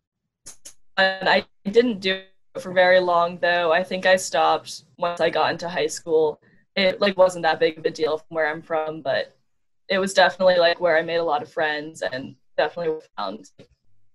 and 0.98 1.28
I 1.28 1.46
didn't 1.66 2.00
do 2.00 2.22
it 2.56 2.62
for 2.62 2.72
very 2.72 3.00
long 3.00 3.38
though. 3.40 3.72
I 3.72 3.84
think 3.84 4.06
I 4.06 4.16
stopped 4.16 4.84
once 4.98 5.22
I 5.22 5.30
got 5.30 5.52
into 5.52 5.68
high 5.68 5.88
school. 5.88 6.42
It 6.76 7.02
like 7.02 7.18
wasn't 7.18 7.44
that 7.44 7.60
big 7.60 7.78
of 7.78 7.86
a 7.86 7.90
deal 7.90 8.18
from 8.18 8.36
where 8.36 8.48
I'm 8.48 8.62
from, 8.62 9.02
but 9.02 9.36
it 9.90 9.98
was 9.98 10.14
definitely 10.14 10.58
like 10.58 10.80
where 10.80 10.98
I 10.98 11.02
made 11.02 11.18
a 11.18 11.24
lot 11.24 11.42
of 11.42 11.52
friends, 11.52 12.02
and 12.02 12.36
definitely 12.58 13.00
found 13.18 13.50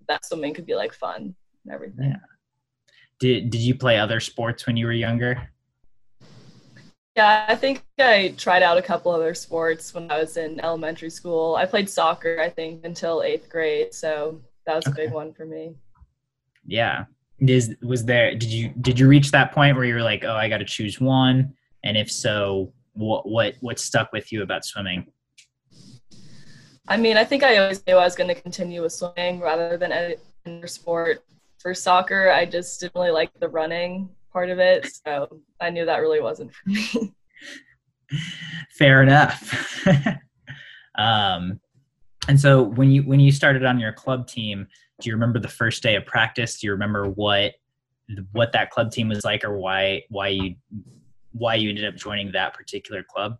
that 0.09 0.25
swimming 0.25 0.55
could 0.55 0.67
be 0.67 0.75
like 0.75 0.93
fun 0.93 1.35
and 1.65 1.75
everything. 1.75 2.11
Yeah. 2.11 2.17
Did 3.19 3.51
Did 3.51 3.61
you 3.61 3.75
play 3.75 3.99
other 3.99 4.21
sports 4.21 4.67
when 4.67 4.77
you 4.77 4.87
were 4.87 4.93
younger? 4.93 5.51
Yeah, 7.17 7.47
I 7.49 7.55
think 7.55 7.83
I 7.99 8.35
tried 8.37 8.63
out 8.63 8.77
a 8.77 8.83
couple 8.83 9.11
other 9.11 9.33
sports 9.33 9.95
when 9.95 10.11
I 10.11 10.19
was 10.19 10.37
in 10.37 10.61
elementary 10.61 11.09
school. 11.09 11.57
I 11.57 11.65
played 11.65 11.89
soccer, 11.89 12.39
I 12.41 12.51
think, 12.51 12.85
until 12.85 13.23
eighth 13.23 13.49
grade, 13.49 13.95
so 13.95 14.43
that 14.67 14.77
was 14.77 14.87
a 14.87 14.91
big 14.91 15.13
one 15.13 15.33
for 15.33 15.47
me. 15.47 15.75
Yeah. 16.67 17.07
Is 17.39 17.75
was 17.83 18.05
there? 18.05 18.35
Did 18.35 18.51
you 18.51 18.69
Did 18.83 18.99
you 18.99 19.09
reach 19.09 19.31
that 19.31 19.53
point 19.53 19.77
where 19.77 19.87
you 19.87 19.95
were 19.95 20.03
like, 20.03 20.25
oh, 20.25 20.35
I 20.35 20.49
got 20.51 20.59
to 20.59 20.65
choose 20.67 21.01
one? 21.01 21.55
And 21.85 21.97
if 21.97 22.11
so, 22.11 22.73
what 22.93 23.27
what 23.27 23.55
what 23.61 23.79
stuck 23.79 24.13
with 24.13 24.31
you 24.31 24.43
about 24.43 24.67
swimming? 24.67 25.07
I 26.89 26.99
mean, 26.99 27.17
I 27.17 27.25
think 27.25 27.43
I 27.43 27.57
always 27.57 27.85
knew 27.87 27.97
I 27.97 28.05
was 28.05 28.15
going 28.15 28.29
to 28.29 28.41
continue 28.41 28.83
with 28.83 28.93
swimming 28.93 29.41
rather 29.41 29.77
than 29.77 29.91
any 29.91 30.17
other 30.47 30.67
sport. 30.67 31.25
For 31.59 31.75
soccer, 31.75 32.31
I 32.31 32.45
just 32.45 32.81
didn't 32.81 32.95
really 32.95 33.11
like 33.11 33.31
the 33.41 33.49
running 33.49 34.11
part 34.37 34.51
of 34.51 34.59
it, 34.59 34.87
so 35.07 35.41
I 35.63 35.71
knew 35.71 35.87
that 35.87 35.97
really 35.97 36.21
wasn't 36.21 36.53
for 36.53 36.69
me. 36.69 37.15
Fair 38.69 39.03
enough. 39.03 39.83
um, 40.99 41.59
and 42.29 42.39
so 42.39 42.63
when 42.63 42.91
you 42.91 43.03
when 43.05 43.19
you 43.19 43.33
started 43.33 43.65
on 43.65 43.81
your 43.81 43.95
club 43.95 44.29
team, 44.29 44.67
do 45.01 45.09
you 45.09 45.15
remember 45.15 45.39
the 45.39 45.49
first 45.49 45.83
day 45.83 45.95
of 45.97 46.05
practice? 46.05 46.61
Do 46.61 46.67
you 46.67 46.73
remember 46.73 47.09
what 47.09 47.55
what 48.33 48.53
that 48.53 48.69
club 48.69 48.91
team 48.91 49.09
was 49.09 49.25
like, 49.25 49.43
or 49.43 49.57
why 49.57 50.03
why 50.11 50.29
you 50.29 50.57
why 51.33 51.55
you 51.55 51.71
ended 51.71 51.87
up 51.87 51.95
joining 51.95 52.31
that 52.33 52.53
particular 52.53 53.03
club? 53.03 53.39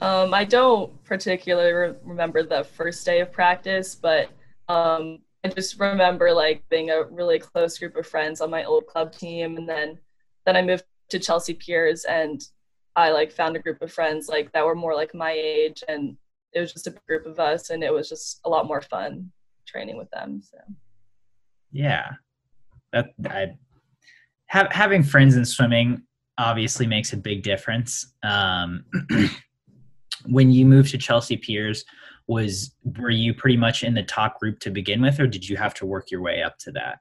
Um, 0.00 0.34
I 0.34 0.42
don't 0.42 1.04
particularly 1.04 1.72
re- 1.72 1.98
remember 2.02 2.42
the 2.42 2.64
first 2.64 3.06
day 3.06 3.20
of 3.20 3.30
practice, 3.30 3.94
but 3.94 4.30
um, 4.68 5.20
I 5.44 5.48
just 5.48 5.78
remember 5.78 6.32
like 6.32 6.66
being 6.70 6.90
a 6.90 7.04
really 7.04 7.38
close 7.38 7.78
group 7.78 7.96
of 7.96 8.06
friends 8.06 8.40
on 8.40 8.50
my 8.50 8.64
old 8.64 8.86
club 8.86 9.12
team, 9.12 9.56
and 9.58 9.68
then 9.68 9.98
then 10.46 10.56
I 10.56 10.62
moved 10.62 10.84
to 11.10 11.18
Chelsea 11.18 11.54
Piers, 11.54 12.04
and 12.04 12.42
I 12.96 13.10
like 13.10 13.30
found 13.30 13.56
a 13.56 13.60
group 13.60 13.82
of 13.82 13.92
friends 13.92 14.28
like 14.28 14.52
that 14.52 14.64
were 14.64 14.74
more 14.74 14.94
like 14.94 15.14
my 15.14 15.32
age, 15.32 15.84
and 15.86 16.16
it 16.54 16.60
was 16.60 16.72
just 16.72 16.86
a 16.86 16.94
group 17.06 17.26
of 17.26 17.38
us, 17.38 17.70
and 17.70 17.82
it 17.84 17.92
was 17.92 18.08
just 18.08 18.40
a 18.44 18.48
lot 18.48 18.66
more 18.66 18.80
fun 18.80 19.30
training 19.66 19.98
with 19.98 20.10
them. 20.10 20.40
So 20.42 20.58
yeah, 21.72 22.12
that 22.92 23.10
I 23.28 23.56
have 24.46 24.72
having 24.72 25.02
friends 25.02 25.36
in 25.36 25.44
swimming 25.44 26.02
obviously 26.38 26.86
makes 26.86 27.12
a 27.12 27.18
big 27.18 27.42
difference. 27.42 28.14
Um, 28.22 28.84
when 30.26 30.50
you 30.50 30.64
moved 30.64 30.90
to 30.92 30.98
Chelsea 30.98 31.36
Piers, 31.36 31.84
was 32.26 32.74
were 32.98 33.10
you 33.10 33.34
pretty 33.34 33.56
much 33.56 33.82
in 33.82 33.94
the 33.94 34.02
top 34.02 34.40
group 34.40 34.58
to 34.60 34.70
begin 34.70 35.02
with, 35.02 35.20
or 35.20 35.26
did 35.26 35.48
you 35.48 35.56
have 35.56 35.74
to 35.74 35.86
work 35.86 36.10
your 36.10 36.22
way 36.22 36.42
up 36.42 36.58
to 36.58 36.72
that? 36.72 36.98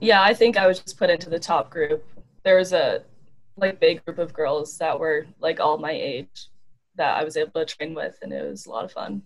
Yeah, 0.00 0.22
I 0.22 0.34
think 0.34 0.56
I 0.56 0.66
was 0.66 0.80
just 0.80 0.98
put 0.98 1.10
into 1.10 1.30
the 1.30 1.38
top 1.38 1.70
group. 1.70 2.04
There 2.42 2.56
was 2.56 2.72
a 2.72 3.02
like 3.56 3.80
big 3.80 4.04
group 4.04 4.18
of 4.18 4.32
girls 4.32 4.76
that 4.78 4.98
were 4.98 5.26
like 5.40 5.60
all 5.60 5.78
my 5.78 5.92
age 5.92 6.48
that 6.96 7.16
I 7.16 7.24
was 7.24 7.36
able 7.36 7.52
to 7.52 7.64
train 7.64 7.94
with, 7.94 8.18
and 8.22 8.32
it 8.32 8.48
was 8.48 8.66
a 8.66 8.70
lot 8.70 8.84
of 8.84 8.92
fun. 8.92 9.22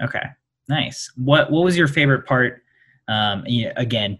Okay, 0.00 0.24
nice. 0.68 1.10
What 1.16 1.50
what 1.50 1.64
was 1.64 1.76
your 1.76 1.88
favorite 1.88 2.26
part? 2.26 2.62
Um, 3.08 3.44
you, 3.46 3.70
again, 3.76 4.18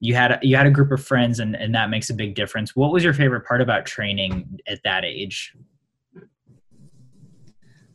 you 0.00 0.14
had 0.14 0.38
you 0.42 0.56
had 0.56 0.66
a 0.66 0.70
group 0.70 0.92
of 0.92 1.02
friends, 1.02 1.40
and 1.40 1.56
and 1.56 1.74
that 1.74 1.90
makes 1.90 2.10
a 2.10 2.14
big 2.14 2.34
difference. 2.34 2.76
What 2.76 2.92
was 2.92 3.02
your 3.02 3.14
favorite 3.14 3.46
part 3.46 3.60
about 3.60 3.86
training 3.86 4.60
at 4.66 4.82
that 4.84 5.04
age? 5.04 5.54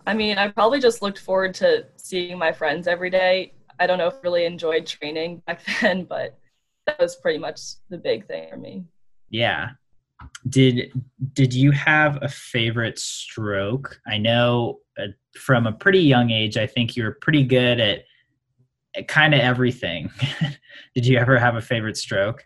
I 0.07 0.13
mean, 0.13 0.37
I 0.37 0.47
probably 0.47 0.79
just 0.79 1.01
looked 1.01 1.19
forward 1.19 1.53
to 1.55 1.85
seeing 1.95 2.37
my 2.37 2.51
friends 2.51 2.87
every 2.87 3.09
day. 3.09 3.53
I 3.79 3.87
don't 3.87 3.97
know 3.97 4.07
if 4.07 4.15
I 4.15 4.19
really 4.23 4.45
enjoyed 4.45 4.85
training 4.85 5.41
back 5.45 5.61
then, 5.81 6.03
but 6.03 6.37
that 6.85 6.99
was 6.99 7.15
pretty 7.15 7.39
much 7.39 7.61
the 7.89 7.97
big 7.97 8.27
thing 8.27 8.49
for 8.49 8.57
me. 8.57 8.85
Yeah. 9.29 9.69
Did 10.49 10.91
did 11.33 11.53
you 11.53 11.71
have 11.71 12.19
a 12.21 12.27
favorite 12.27 12.99
stroke? 12.99 13.99
I 14.05 14.17
know 14.17 14.79
uh, 14.97 15.07
from 15.37 15.65
a 15.65 15.71
pretty 15.71 15.99
young 15.99 16.31
age, 16.31 16.57
I 16.57 16.67
think 16.67 16.95
you 16.95 17.03
were 17.03 17.17
pretty 17.21 17.43
good 17.43 17.79
at, 17.79 18.03
at 18.95 19.07
kind 19.07 19.33
of 19.33 19.39
everything. 19.39 20.11
did 20.95 21.05
you 21.05 21.17
ever 21.17 21.37
have 21.37 21.55
a 21.55 21.61
favorite 21.61 21.95
stroke? 21.95 22.45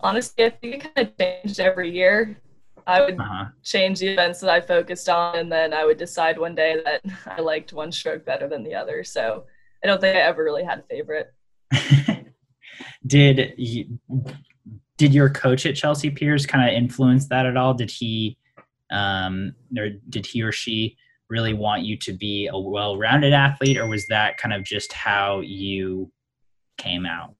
Honestly, 0.00 0.44
I 0.44 0.50
think 0.50 0.74
it 0.76 0.94
kind 0.94 1.08
of 1.08 1.18
changed 1.18 1.60
every 1.60 1.90
year. 1.90 2.38
I 2.86 3.00
would 3.02 3.18
uh-huh. 3.18 3.46
change 3.62 4.00
the 4.00 4.08
events 4.08 4.40
that 4.40 4.50
I 4.50 4.60
focused 4.60 5.08
on, 5.08 5.38
and 5.38 5.52
then 5.52 5.72
I 5.72 5.84
would 5.84 5.98
decide 5.98 6.38
one 6.38 6.54
day 6.54 6.80
that 6.84 7.02
I 7.26 7.40
liked 7.40 7.72
one 7.72 7.92
stroke 7.92 8.24
better 8.24 8.48
than 8.48 8.62
the 8.62 8.74
other. 8.74 9.04
So 9.04 9.44
I 9.82 9.86
don't 9.86 10.00
think 10.00 10.16
I 10.16 10.20
ever 10.20 10.44
really 10.44 10.64
had 10.64 10.80
a 10.80 10.82
favorite. 10.82 11.32
did 13.06 13.54
you, 13.56 13.98
did 14.98 15.14
your 15.14 15.30
coach 15.30 15.66
at 15.66 15.76
Chelsea 15.76 16.10
Piers 16.10 16.46
kind 16.46 16.68
of 16.68 16.74
influence 16.76 17.28
that 17.28 17.46
at 17.46 17.56
all? 17.56 17.74
Did 17.74 17.90
he 17.90 18.36
um, 18.90 19.54
or 19.78 19.90
did 20.08 20.26
he 20.26 20.42
or 20.42 20.52
she 20.52 20.96
really 21.28 21.54
want 21.54 21.82
you 21.82 21.96
to 21.96 22.12
be 22.12 22.48
a 22.52 22.58
well-rounded 22.58 23.32
athlete, 23.32 23.78
or 23.78 23.86
was 23.86 24.06
that 24.08 24.36
kind 24.36 24.52
of 24.52 24.64
just 24.64 24.92
how 24.92 25.40
you 25.40 26.10
came 26.76 27.06
out? 27.06 27.34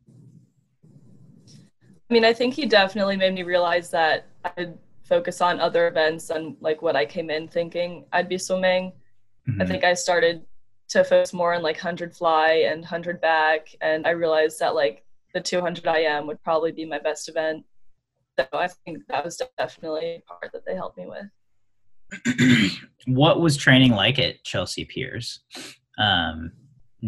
I 2.10 2.12
mean, 2.12 2.24
I 2.24 2.32
think 2.32 2.54
he 2.54 2.66
definitely 2.66 3.16
made 3.16 3.34
me 3.34 3.42
realize 3.42 3.90
that 3.90 4.26
I 4.44 4.68
focus 5.10 5.40
on 5.42 5.60
other 5.60 5.88
events 5.88 6.30
and 6.30 6.56
like 6.60 6.80
what 6.80 6.96
I 6.96 7.04
came 7.04 7.28
in 7.28 7.48
thinking 7.48 8.06
I'd 8.12 8.28
be 8.28 8.38
swimming. 8.38 8.92
Mm-hmm. 9.48 9.60
I 9.60 9.66
think 9.66 9.84
I 9.84 9.92
started 9.92 10.46
to 10.90 11.04
focus 11.04 11.32
more 11.32 11.52
on 11.52 11.62
like 11.62 11.76
100 11.76 12.16
fly 12.16 12.64
and 12.66 12.80
100 12.80 13.20
back. 13.20 13.68
And 13.80 14.06
I 14.06 14.10
realized 14.10 14.60
that 14.60 14.74
like 14.74 15.04
the 15.34 15.40
200 15.40 15.84
IM 15.84 16.26
would 16.28 16.42
probably 16.42 16.72
be 16.72 16.86
my 16.86 16.98
best 16.98 17.28
event. 17.28 17.64
So 18.38 18.46
I 18.52 18.68
think 18.84 18.98
that 19.08 19.24
was 19.24 19.42
definitely 19.58 20.16
a 20.16 20.22
part 20.26 20.52
that 20.52 20.64
they 20.64 20.74
helped 20.74 20.96
me 20.96 21.06
with. 21.06 22.72
what 23.06 23.40
was 23.40 23.56
training 23.56 23.92
like 23.92 24.18
at 24.18 24.42
Chelsea 24.44 24.84
Piers? 24.84 25.40
Um, 25.98 26.52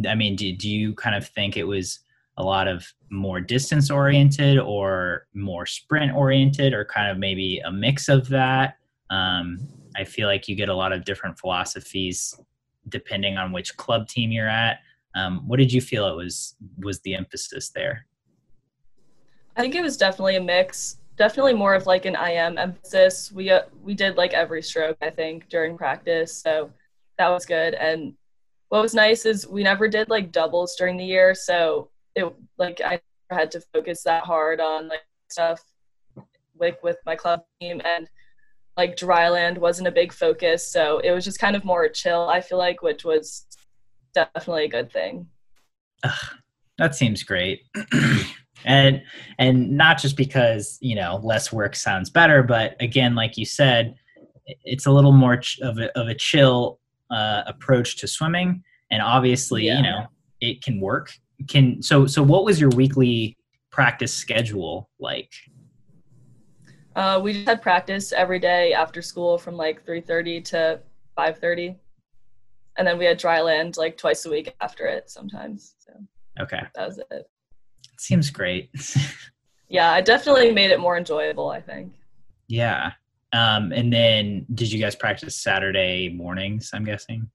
I 0.08 0.14
mean, 0.14 0.36
do, 0.36 0.54
do 0.54 0.68
you 0.68 0.94
kind 0.94 1.16
of 1.16 1.26
think 1.28 1.56
it 1.56 1.64
was 1.64 2.00
a 2.38 2.42
lot 2.42 2.68
of 2.68 2.86
more 3.10 3.40
distance 3.40 3.90
oriented 3.90 4.58
or 4.58 5.26
more 5.34 5.66
sprint 5.66 6.14
oriented 6.14 6.72
or 6.72 6.84
kind 6.84 7.10
of 7.10 7.18
maybe 7.18 7.58
a 7.64 7.70
mix 7.70 8.08
of 8.08 8.28
that. 8.28 8.76
Um, 9.10 9.68
i 9.94 10.04
feel 10.04 10.26
like 10.26 10.48
you 10.48 10.56
get 10.56 10.70
a 10.70 10.74
lot 10.74 10.90
of 10.90 11.04
different 11.04 11.38
philosophies 11.38 12.34
depending 12.88 13.36
on 13.36 13.52
which 13.52 13.76
club 13.76 14.08
team 14.08 14.32
you're 14.32 14.48
at. 14.48 14.78
Um, 15.14 15.46
what 15.46 15.58
did 15.58 15.70
you 15.70 15.82
feel 15.82 16.08
it 16.08 16.16
was 16.16 16.56
was 16.78 17.00
the 17.00 17.14
emphasis 17.14 17.68
there? 17.68 18.06
I 19.56 19.60
think 19.60 19.74
it 19.74 19.82
was 19.82 19.98
definitely 19.98 20.36
a 20.36 20.40
mix 20.40 20.96
definitely 21.16 21.54
more 21.54 21.74
of 21.74 21.86
like 21.86 22.04
an 22.04 22.16
im 22.16 22.58
emphasis. 22.58 23.30
We 23.32 23.50
uh, 23.50 23.62
we 23.82 23.94
did 23.94 24.16
like 24.16 24.32
every 24.32 24.62
stroke 24.62 24.96
i 25.02 25.10
think 25.10 25.48
during 25.48 25.76
practice 25.76 26.34
so 26.34 26.70
that 27.18 27.28
was 27.28 27.46
good. 27.46 27.74
And 27.74 28.14
what 28.70 28.82
was 28.82 28.94
nice 28.94 29.26
is 29.26 29.46
we 29.46 29.62
never 29.62 29.86
did 29.86 30.08
like 30.08 30.32
doubles 30.32 30.74
during 30.76 30.96
the 30.96 31.04
year 31.04 31.34
so 31.34 31.90
it 32.14 32.34
like 32.58 32.80
I 32.84 33.00
had 33.30 33.50
to 33.52 33.60
focus 33.72 34.02
that 34.04 34.24
hard 34.24 34.60
on 34.60 34.88
like 34.88 35.00
stuff 35.30 35.62
like 36.58 36.82
with 36.82 36.98
my 37.06 37.16
club 37.16 37.42
team 37.60 37.80
and 37.84 38.08
like 38.76 38.96
dryland 38.96 39.58
wasn't 39.58 39.88
a 39.88 39.92
big 39.92 40.12
focus 40.12 40.66
so 40.66 40.98
it 40.98 41.10
was 41.12 41.24
just 41.24 41.38
kind 41.38 41.56
of 41.56 41.64
more 41.64 41.88
chill 41.88 42.28
i 42.28 42.40
feel 42.40 42.58
like 42.58 42.82
which 42.82 43.04
was 43.04 43.46
definitely 44.14 44.64
a 44.64 44.68
good 44.68 44.92
thing 44.92 45.26
Ugh, 46.04 46.36
that 46.78 46.94
seems 46.94 47.22
great 47.22 47.62
and 48.64 49.02
and 49.38 49.70
not 49.70 49.98
just 49.98 50.16
because 50.16 50.78
you 50.80 50.94
know 50.94 51.20
less 51.22 51.52
work 51.52 51.74
sounds 51.74 52.10
better 52.10 52.42
but 52.42 52.76
again 52.80 53.14
like 53.14 53.36
you 53.36 53.44
said 53.46 53.94
it's 54.64 54.86
a 54.86 54.90
little 54.90 55.12
more 55.12 55.36
ch- 55.36 55.60
of, 55.60 55.78
a, 55.78 55.96
of 55.98 56.08
a 56.08 56.14
chill 56.14 56.80
uh, 57.10 57.42
approach 57.46 57.96
to 57.98 58.08
swimming 58.08 58.62
and 58.90 59.02
obviously 59.02 59.66
yeah. 59.66 59.76
you 59.76 59.82
know 59.82 60.06
it 60.40 60.62
can 60.62 60.80
work 60.80 61.12
can 61.48 61.82
so 61.82 62.06
so 62.06 62.22
what 62.22 62.44
was 62.44 62.60
your 62.60 62.70
weekly 62.70 63.36
practice 63.72 64.14
schedule 64.14 64.88
like? 65.00 65.32
Uh, 66.94 67.18
we 67.22 67.32
just 67.32 67.48
had 67.48 67.62
practice 67.62 68.12
every 68.12 68.38
day 68.38 68.74
after 68.74 69.00
school 69.00 69.38
from 69.38 69.56
like 69.56 69.84
3.30 69.86 70.44
to 70.44 70.80
5.30 71.16 71.74
and 72.76 72.86
then 72.86 72.98
we 72.98 73.06
had 73.06 73.16
dry 73.16 73.40
land 73.40 73.78
like 73.78 73.96
twice 73.96 74.26
a 74.26 74.30
week 74.30 74.54
after 74.60 74.86
it 74.86 75.08
sometimes 75.10 75.74
so 75.78 75.92
okay. 76.38 76.60
that 76.74 76.86
was 76.86 76.98
it. 77.10 77.26
Seems 77.98 78.30
great. 78.30 78.70
Yeah 79.68 79.96
it 79.96 80.04
definitely 80.04 80.52
made 80.52 80.70
it 80.70 80.80
more 80.80 80.98
enjoyable 80.98 81.48
i 81.48 81.58
think. 81.58 81.94
Yeah. 82.46 82.92
Um, 83.32 83.72
and 83.72 83.90
then 83.90 84.44
did 84.52 84.70
you 84.70 84.78
guys 84.78 84.94
practice 84.94 85.34
saturday 85.34 86.10
mornings 86.10 86.72
i'm 86.74 86.84
guessing? 86.84 87.30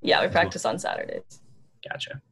Yeah 0.00 0.22
we 0.22 0.28
practice 0.28 0.64
on 0.64 0.78
saturdays. 0.78 1.40
Gotcha 1.88 2.22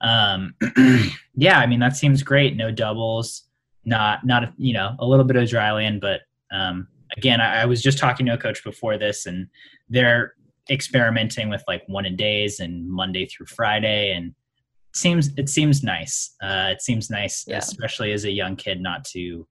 um, 0.00 0.54
yeah, 1.36 1.58
I 1.58 1.66
mean 1.66 1.80
that 1.80 1.96
seems 1.96 2.22
great. 2.22 2.56
No 2.56 2.70
doubles, 2.70 3.44
not 3.84 4.24
not 4.24 4.52
you 4.58 4.74
know 4.74 4.94
a 4.98 5.06
little 5.06 5.24
bit 5.24 5.36
of 5.36 5.48
dry 5.48 5.72
land, 5.72 6.00
but 6.00 6.20
um, 6.52 6.88
again, 7.16 7.40
I, 7.40 7.62
I 7.62 7.64
was 7.66 7.82
just 7.82 7.98
talking 7.98 8.26
to 8.26 8.34
a 8.34 8.38
coach 8.38 8.62
before 8.62 8.98
this, 8.98 9.26
and 9.26 9.48
they're 9.88 10.34
experimenting 10.70 11.48
with 11.48 11.62
like 11.68 11.82
one 11.86 12.06
a 12.06 12.10
days 12.10 12.60
and 12.60 12.88
Monday 12.88 13.26
through 13.26 13.46
Friday, 13.46 14.12
and 14.12 14.26
it 14.26 14.96
seems 14.96 15.30
it 15.36 15.48
seems 15.48 15.82
nice. 15.82 16.34
Uh, 16.42 16.68
it 16.72 16.82
seems 16.82 17.10
nice, 17.10 17.44
yeah. 17.46 17.58
especially 17.58 18.12
as 18.12 18.24
a 18.24 18.30
young 18.30 18.56
kid, 18.56 18.80
not 18.80 19.04
to, 19.06 19.46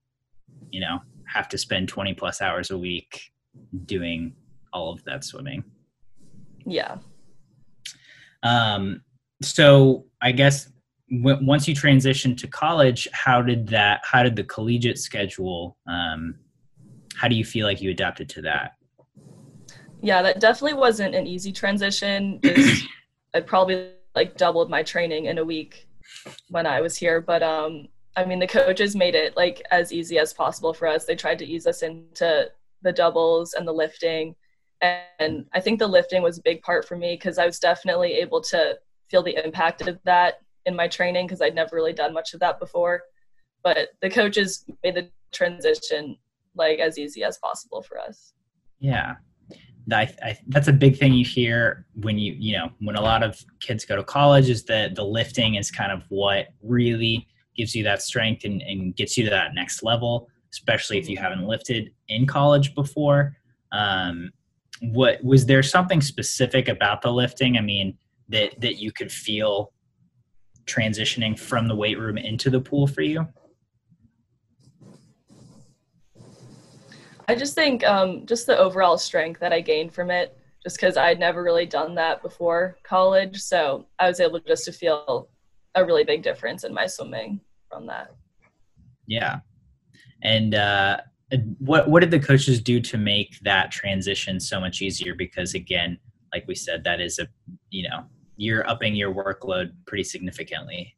you 0.71 0.79
know, 0.79 0.99
have 1.27 1.47
to 1.49 1.57
spend 1.57 1.87
twenty 1.87 2.13
plus 2.13 2.41
hours 2.41 2.71
a 2.71 2.77
week 2.77 3.31
doing 3.85 4.35
all 4.73 4.91
of 4.91 5.03
that 5.05 5.23
swimming. 5.23 5.63
Yeah. 6.65 6.97
Um. 8.43 9.01
So 9.41 10.05
I 10.25 10.31
guess 10.31 10.69
w- 11.21 11.37
once 11.45 11.67
you 11.67 11.75
transitioned 11.75 12.37
to 12.39 12.47
college, 12.47 13.07
how 13.13 13.43
did 13.43 13.67
that? 13.67 14.01
How 14.03 14.23
did 14.23 14.35
the 14.35 14.43
collegiate 14.43 14.97
schedule? 14.97 15.77
Um, 15.87 16.39
how 17.15 17.27
do 17.27 17.35
you 17.35 17.45
feel 17.45 17.67
like 17.67 17.79
you 17.79 17.91
adapted 17.91 18.27
to 18.29 18.41
that? 18.41 18.71
Yeah, 20.01 20.23
that 20.23 20.39
definitely 20.39 20.79
wasn't 20.79 21.13
an 21.13 21.27
easy 21.27 21.51
transition. 21.51 22.41
I 23.35 23.41
probably 23.41 23.91
like 24.15 24.35
doubled 24.35 24.69
my 24.69 24.81
training 24.81 25.25
in 25.25 25.37
a 25.37 25.45
week 25.45 25.87
when 26.49 26.65
I 26.65 26.81
was 26.81 26.97
here, 26.97 27.21
but 27.21 27.43
um, 27.43 27.87
I 28.15 28.25
mean 28.25 28.39
the 28.39 28.47
coaches 28.47 28.95
made 28.95 29.13
it 29.13 29.37
like 29.37 29.61
as 29.69 29.93
easy 29.93 30.17
as 30.17 30.33
possible 30.33 30.73
for 30.73 30.87
us. 30.87 31.05
They 31.05 31.15
tried 31.15 31.37
to 31.39 31.45
ease 31.45 31.67
us 31.67 31.83
into 31.83 32.49
the 32.81 32.91
doubles 32.91 33.53
and 33.53 33.67
the 33.67 33.73
lifting, 33.73 34.35
and 34.81 35.45
I 35.53 35.59
think 35.59 35.77
the 35.77 35.87
lifting 35.87 36.23
was 36.23 36.39
a 36.39 36.43
big 36.43 36.63
part 36.63 36.87
for 36.87 36.97
me 36.97 37.13
because 37.13 37.37
I 37.37 37.45
was 37.45 37.59
definitely 37.59 38.13
able 38.13 38.41
to 38.41 38.79
feel 39.09 39.23
the 39.23 39.43
impact 39.43 39.87
of 39.87 39.99
that 40.05 40.41
in 40.65 40.75
my 40.75 40.87
training 40.87 41.27
because 41.27 41.41
I'd 41.41 41.55
never 41.55 41.75
really 41.75 41.93
done 41.93 42.13
much 42.13 42.33
of 42.33 42.39
that 42.39 42.59
before. 42.59 43.03
But 43.63 43.89
the 44.01 44.09
coaches 44.09 44.65
made 44.83 44.95
the 44.95 45.09
transition 45.31 46.17
like 46.55 46.79
as 46.79 46.97
easy 46.97 47.23
as 47.23 47.37
possible 47.37 47.81
for 47.81 47.99
us. 47.99 48.33
Yeah. 48.79 49.15
I, 49.91 50.09
I, 50.23 50.37
that's 50.47 50.67
a 50.67 50.73
big 50.73 50.97
thing 50.97 51.13
you 51.13 51.25
hear 51.25 51.85
when 51.93 52.17
you 52.17 52.35
you 52.39 52.57
know 52.57 52.69
when 52.79 52.95
a 52.95 53.01
lot 53.01 53.21
of 53.21 53.39
kids 53.59 53.85
go 53.85 53.95
to 53.95 54.03
college 54.03 54.49
is 54.49 54.63
that 54.63 54.95
the 54.95 55.03
lifting 55.03 55.55
is 55.55 55.69
kind 55.69 55.91
of 55.91 56.01
what 56.09 56.47
really 56.63 57.27
gives 57.55 57.75
you 57.75 57.83
that 57.83 58.01
strength 58.01 58.45
and, 58.45 58.63
and 58.63 58.95
gets 58.95 59.15
you 59.15 59.23
to 59.25 59.29
that 59.29 59.53
next 59.53 59.83
level 59.83 60.27
especially 60.51 60.97
if 60.97 61.07
you 61.07 61.17
haven't 61.17 61.43
lifted 61.43 61.91
in 62.07 62.25
college 62.25 62.73
before 62.73 63.37
um, 63.73 64.31
what 64.81 65.23
was 65.23 65.45
there 65.45 65.61
something 65.61 66.01
specific 66.01 66.67
about 66.67 67.03
the 67.03 67.11
lifting 67.11 67.55
i 67.55 67.61
mean 67.61 67.95
that 68.29 68.59
that 68.59 68.77
you 68.77 68.91
could 68.91 69.11
feel 69.11 69.71
transitioning 70.65 71.37
from 71.37 71.67
the 71.67 71.75
weight 71.75 71.99
room 71.99 72.17
into 72.17 72.49
the 72.49 72.59
pool 72.59 72.87
for 72.87 73.01
you 73.01 73.27
I 77.27 77.35
just 77.35 77.55
think 77.55 77.83
um, 77.83 78.25
just 78.25 78.45
the 78.45 78.57
overall 78.57 78.97
strength 78.97 79.39
that 79.39 79.51
I 79.51 79.61
gained 79.61 79.93
from 79.93 80.11
it, 80.11 80.37
just 80.63 80.77
because 80.77 80.95
I'd 80.95 81.19
never 81.19 81.43
really 81.43 81.65
done 81.65 81.95
that 81.95 82.21
before 82.21 82.77
college, 82.83 83.39
so 83.41 83.87
I 83.97 84.07
was 84.07 84.19
able 84.19 84.39
just 84.39 84.65
to 84.65 84.71
feel 84.71 85.29
a 85.73 85.83
really 85.83 86.03
big 86.03 86.21
difference 86.21 86.63
in 86.63 86.73
my 86.73 86.85
swimming 86.85 87.41
from 87.69 87.87
that. 87.87 88.13
Yeah, 89.07 89.39
and 90.21 90.53
uh, 90.53 90.97
what 91.59 91.89
what 91.89 92.01
did 92.01 92.11
the 92.11 92.19
coaches 92.19 92.61
do 92.61 92.79
to 92.81 92.97
make 92.97 93.39
that 93.41 93.71
transition 93.71 94.39
so 94.39 94.59
much 94.59 94.81
easier? 94.81 95.15
Because 95.15 95.55
again, 95.55 95.97
like 96.31 96.45
we 96.47 96.55
said, 96.55 96.83
that 96.83 97.01
is 97.01 97.17
a 97.17 97.27
you 97.71 97.89
know 97.89 98.05
you're 98.37 98.67
upping 98.69 98.95
your 98.95 99.13
workload 99.13 99.71
pretty 99.85 100.03
significantly. 100.03 100.95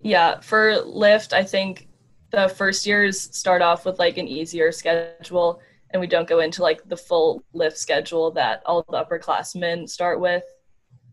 Yeah, 0.00 0.40
for 0.40 0.80
lift, 0.80 1.32
I 1.32 1.44
think 1.44 1.88
the 2.30 2.48
first 2.48 2.86
years 2.86 3.20
start 3.36 3.62
off 3.62 3.86
with 3.86 3.98
like 3.98 4.18
an 4.18 4.28
easier 4.28 4.72
schedule 4.72 5.60
and 5.90 6.00
we 6.00 6.06
don't 6.06 6.28
go 6.28 6.40
into 6.40 6.62
like 6.62 6.86
the 6.88 6.96
full 6.96 7.42
lift 7.52 7.78
schedule 7.78 8.30
that 8.32 8.62
all 8.66 8.84
the 8.90 9.04
upperclassmen 9.04 9.88
start 9.88 10.20
with. 10.20 10.42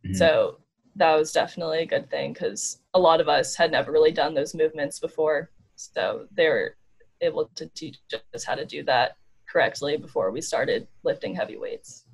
Mm-hmm. 0.05 0.15
So 0.15 0.57
that 0.95 1.15
was 1.15 1.31
definitely 1.31 1.83
a 1.83 1.85
good 1.85 2.09
thing 2.09 2.33
because 2.33 2.79
a 2.95 2.99
lot 2.99 3.21
of 3.21 3.29
us 3.29 3.55
had 3.55 3.71
never 3.71 3.91
really 3.91 4.11
done 4.11 4.33
those 4.33 4.55
movements 4.55 4.99
before. 4.99 5.51
So 5.75 6.25
they 6.31 6.49
were 6.49 6.75
able 7.21 7.49
to 7.55 7.67
teach 7.67 7.99
us 8.33 8.43
how 8.43 8.55
to 8.55 8.65
do 8.65 8.83
that 8.83 9.15
correctly 9.47 9.97
before 9.97 10.31
we 10.31 10.41
started 10.41 10.87
lifting 11.03 11.35
heavy 11.35 11.57
weights. 11.57 12.05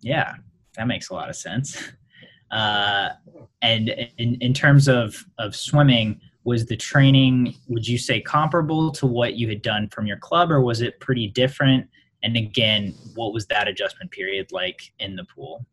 Yeah, 0.00 0.34
that 0.76 0.86
makes 0.86 1.10
a 1.10 1.14
lot 1.14 1.28
of 1.28 1.36
sense. 1.36 1.92
Uh, 2.50 3.10
and 3.62 3.88
in, 4.18 4.36
in 4.40 4.54
terms 4.54 4.88
of, 4.88 5.24
of 5.38 5.56
swimming, 5.56 6.20
was 6.44 6.66
the 6.66 6.76
training 6.76 7.54
would 7.68 7.88
you 7.88 7.98
say 7.98 8.20
comparable 8.20 8.92
to 8.92 9.06
what 9.06 9.34
you 9.34 9.48
had 9.48 9.62
done 9.62 9.88
from 9.88 10.06
your 10.06 10.18
club 10.18 10.50
or 10.50 10.60
was 10.60 10.82
it 10.82 11.00
pretty 11.00 11.26
different? 11.28 11.88
And 12.22 12.36
again 12.36 12.94
what 13.14 13.32
was 13.32 13.46
that 13.46 13.66
adjustment 13.66 14.10
period 14.10 14.52
like 14.52 14.92
in 14.98 15.16
the 15.16 15.24
pool? 15.24 15.66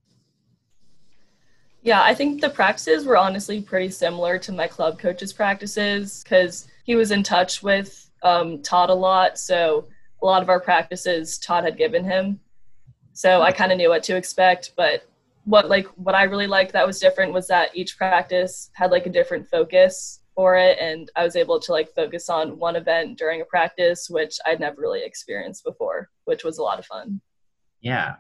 Yeah 1.82 2.02
i 2.02 2.14
think 2.14 2.42
the 2.42 2.50
practices 2.50 3.06
were 3.06 3.18
honestly 3.18 3.62
pretty 3.62 3.90
similar 3.90 4.38
to 4.40 4.52
my 4.52 4.68
club 4.68 4.98
coach's 4.98 5.34
practices 5.34 6.24
because 6.24 6.68
he 6.84 6.96
was 6.96 7.12
in 7.12 7.24
touch 7.24 7.62
with 7.62 8.10
um, 8.24 8.62
todd 8.62 8.90
a 8.90 8.94
lot 8.94 9.38
so 9.38 9.88
a 10.22 10.26
lot 10.26 10.44
of 10.44 10.50
our 10.50 10.60
practices 10.60 11.40
todd 11.40 11.64
had 11.64 11.78
given 11.78 12.04
him. 12.04 12.40
So 13.14 13.42
i 13.42 13.52
kind 13.52 13.72
of 13.72 13.78
knew 13.78 13.90
what 13.90 14.04
to 14.04 14.16
expect 14.16 14.72
but 14.78 15.06
what 15.46 15.70
like 15.70 15.88
what 15.96 16.16
i 16.16 16.24
really 16.24 16.48
liked 16.48 16.74
that 16.74 16.86
was 16.86 17.00
different 17.00 17.34
was 17.34 17.48
that 17.48 17.76
each 17.76 17.98
practice 17.98 18.70
had 18.74 18.92
like 18.92 19.06
a 19.06 19.10
different 19.10 19.48
focus 19.48 20.22
for 20.36 20.56
it 20.56 20.78
and 20.80 21.10
i 21.16 21.24
was 21.24 21.36
able 21.36 21.60
to 21.60 21.72
like 21.72 21.94
focus 21.96 22.30
on 22.30 22.58
one 22.60 22.76
event 22.76 23.18
during 23.18 23.42
a 23.42 23.46
practice 23.46 24.08
which 24.10 24.38
i'd 24.46 24.60
never 24.60 24.80
really 24.80 25.04
experienced 25.04 25.64
before 25.64 26.10
which 26.32 26.46
was 26.46 26.60
a 26.60 26.64
lot 26.64 26.80
of 26.80 26.86
fun. 26.86 27.20
Yeah. 27.82 28.16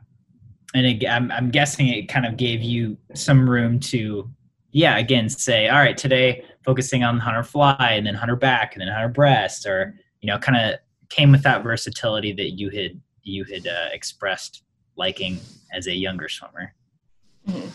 And 0.74 0.86
it, 0.86 1.08
I'm, 1.08 1.32
I'm 1.32 1.50
guessing 1.50 1.88
it 1.88 2.10
kind 2.10 2.26
of 2.26 2.36
gave 2.36 2.62
you 2.62 2.98
some 3.16 3.50
room 3.50 3.80
to 3.92 4.30
yeah 4.74 4.98
again 4.98 5.28
say 5.28 5.68
all 5.68 5.80
right 5.80 5.98
today 5.98 6.46
focusing 6.64 7.04
on 7.04 7.20
hunter 7.20 7.44
fly 7.44 7.76
and 7.98 8.08
then 8.08 8.16
hunter 8.16 8.38
back 8.38 8.74
and 8.74 8.82
then 8.82 8.88
hunter 8.88 9.10
breast 9.10 9.66
or 9.66 9.94
you 10.22 10.28
know 10.28 10.38
kind 10.38 10.58
of 10.58 10.80
came 11.10 11.30
with 11.30 11.44
that 11.44 11.62
versatility 11.62 12.32
that 12.32 12.52
you 12.52 12.70
had 12.70 12.98
you 13.24 13.44
had 13.44 13.68
uh, 13.68 13.90
expressed 13.92 14.64
liking 14.96 15.38
as 15.74 15.88
a 15.88 15.94
younger 15.94 16.30
swimmer 16.30 16.74
mm-hmm. 17.48 17.68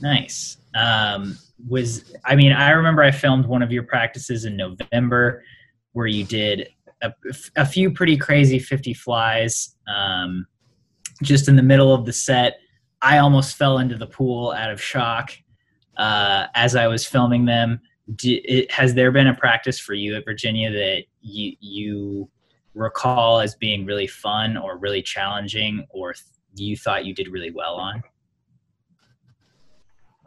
nice 0.00 0.56
um, 0.74 1.36
was 1.68 2.14
I 2.24 2.36
mean 2.36 2.52
I 2.52 2.70
remember 2.70 3.02
I 3.02 3.10
filmed 3.10 3.46
one 3.46 3.62
of 3.62 3.72
your 3.72 3.82
practices 3.82 4.44
in 4.44 4.56
November 4.56 5.42
where 5.92 6.06
you 6.06 6.24
did 6.24 6.68
a, 7.02 7.12
a 7.56 7.66
few 7.66 7.90
pretty 7.90 8.16
crazy 8.16 8.58
50 8.58 8.94
flies 8.94 9.76
um, 9.92 10.46
just 11.22 11.48
in 11.48 11.56
the 11.56 11.62
middle 11.62 11.92
of 11.92 12.06
the 12.06 12.12
set. 12.12 12.60
I 13.02 13.18
almost 13.18 13.56
fell 13.56 13.78
into 13.78 13.96
the 13.96 14.06
pool 14.06 14.52
out 14.52 14.70
of 14.70 14.80
shock 14.80 15.32
uh, 15.96 16.46
as 16.54 16.76
I 16.76 16.86
was 16.86 17.06
filming 17.06 17.46
them. 17.46 17.80
Do, 18.16 18.38
it, 18.44 18.70
has 18.72 18.94
there 18.94 19.12
been 19.12 19.28
a 19.28 19.34
practice 19.34 19.78
for 19.78 19.94
you 19.94 20.16
at 20.16 20.24
Virginia 20.24 20.70
that 20.70 21.04
you 21.20 21.56
you 21.60 22.28
recall 22.74 23.40
as 23.40 23.54
being 23.54 23.84
really 23.84 24.06
fun 24.06 24.56
or 24.56 24.78
really 24.78 25.02
challenging, 25.02 25.86
or 25.90 26.12
th- 26.12 26.24
you 26.56 26.76
thought 26.76 27.04
you 27.04 27.14
did 27.14 27.28
really 27.28 27.50
well 27.50 27.76
on? 27.76 28.02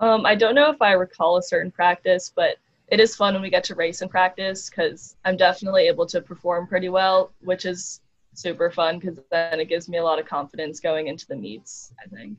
Um, 0.04 0.26
I 0.26 0.36
don't 0.36 0.54
know 0.54 0.70
if 0.70 0.82
I 0.82 0.92
recall 0.92 1.38
a 1.38 1.42
certain 1.42 1.72
practice, 1.72 2.30
but 2.36 2.58
it 2.90 3.00
is 3.00 3.16
fun 3.16 3.36
when 3.36 3.42
we 3.42 3.50
get 3.50 3.64
to 3.66 3.76
race 3.76 4.02
in 4.02 4.10
practice 4.10 4.70
because 4.70 5.16
I'm 5.24 5.38
definitely 5.38 5.88
able 5.88 6.06
to 6.08 6.20
perform 6.20 6.68
pretty 6.68 6.90
well, 6.90 7.32
which 7.40 7.64
is 7.64 8.02
super 8.34 8.70
fun 8.70 9.00
because 9.00 9.18
then 9.32 9.62
it 9.62 9.70
gives 9.70 9.88
me 9.88 10.00
a 10.00 10.04
lot 10.04 10.20
of 10.20 10.26
confidence 10.26 10.82
going 10.82 11.08
into 11.08 11.26
the 11.28 11.38
meets. 11.38 11.94
I 12.04 12.14
think. 12.14 12.38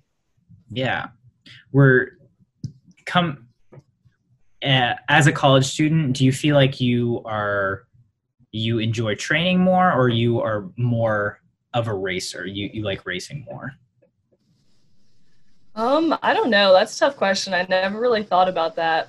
Yeah, 0.69 1.07
we're 1.73 2.19
come 3.07 3.49
uh, 4.63 4.97
as 5.09 5.27
a 5.27 5.33
college 5.33 5.65
student. 5.65 6.19
Do 6.19 6.27
you 6.27 6.33
feel 6.33 6.57
like 6.57 6.83
you 6.83 7.23
are 7.25 7.87
you 8.53 8.79
enjoy 8.79 9.15
training 9.15 9.59
more, 9.61 9.91
or 9.91 10.11
you 10.11 10.39
are 10.43 10.69
more 10.77 11.41
of 11.73 11.89
a 11.89 11.95
racer? 11.95 12.45
You 12.45 12.69
you 12.75 12.83
like 12.83 13.07
racing 13.07 13.47
more? 13.51 13.73
Um, 15.75 16.17
I 16.23 16.33
don't 16.35 16.51
know. 16.51 16.73
That's 16.73 16.97
a 16.97 17.01
tough 17.01 17.17
question. 17.17 17.53
I 17.53 17.67
never 17.69 17.99
really 17.99 18.23
thought 18.23 18.49
about 18.49 18.77
that. 18.77 19.09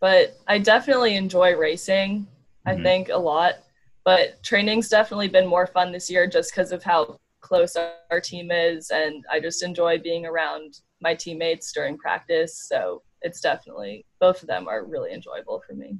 But 0.00 0.38
I 0.48 0.58
definitely 0.58 1.16
enjoy 1.16 1.56
racing, 1.56 2.26
I 2.66 2.72
mm-hmm. 2.72 2.82
think, 2.82 3.08
a 3.10 3.16
lot. 3.16 3.56
But 4.04 4.42
training's 4.42 4.88
definitely 4.88 5.28
been 5.28 5.46
more 5.46 5.66
fun 5.66 5.92
this 5.92 6.10
year 6.10 6.26
just 6.26 6.52
because 6.52 6.72
of 6.72 6.82
how 6.82 7.18
close 7.40 7.76
our 7.76 8.20
team 8.20 8.50
is. 8.50 8.90
And 8.90 9.24
I 9.30 9.40
just 9.40 9.62
enjoy 9.62 9.98
being 9.98 10.26
around 10.26 10.80
my 11.00 11.14
teammates 11.14 11.70
during 11.72 11.98
practice. 11.98 12.66
So 12.66 13.02
it's 13.22 13.40
definitely, 13.40 14.06
both 14.20 14.42
of 14.42 14.48
them 14.48 14.68
are 14.68 14.84
really 14.84 15.12
enjoyable 15.12 15.62
for 15.66 15.74
me. 15.74 15.98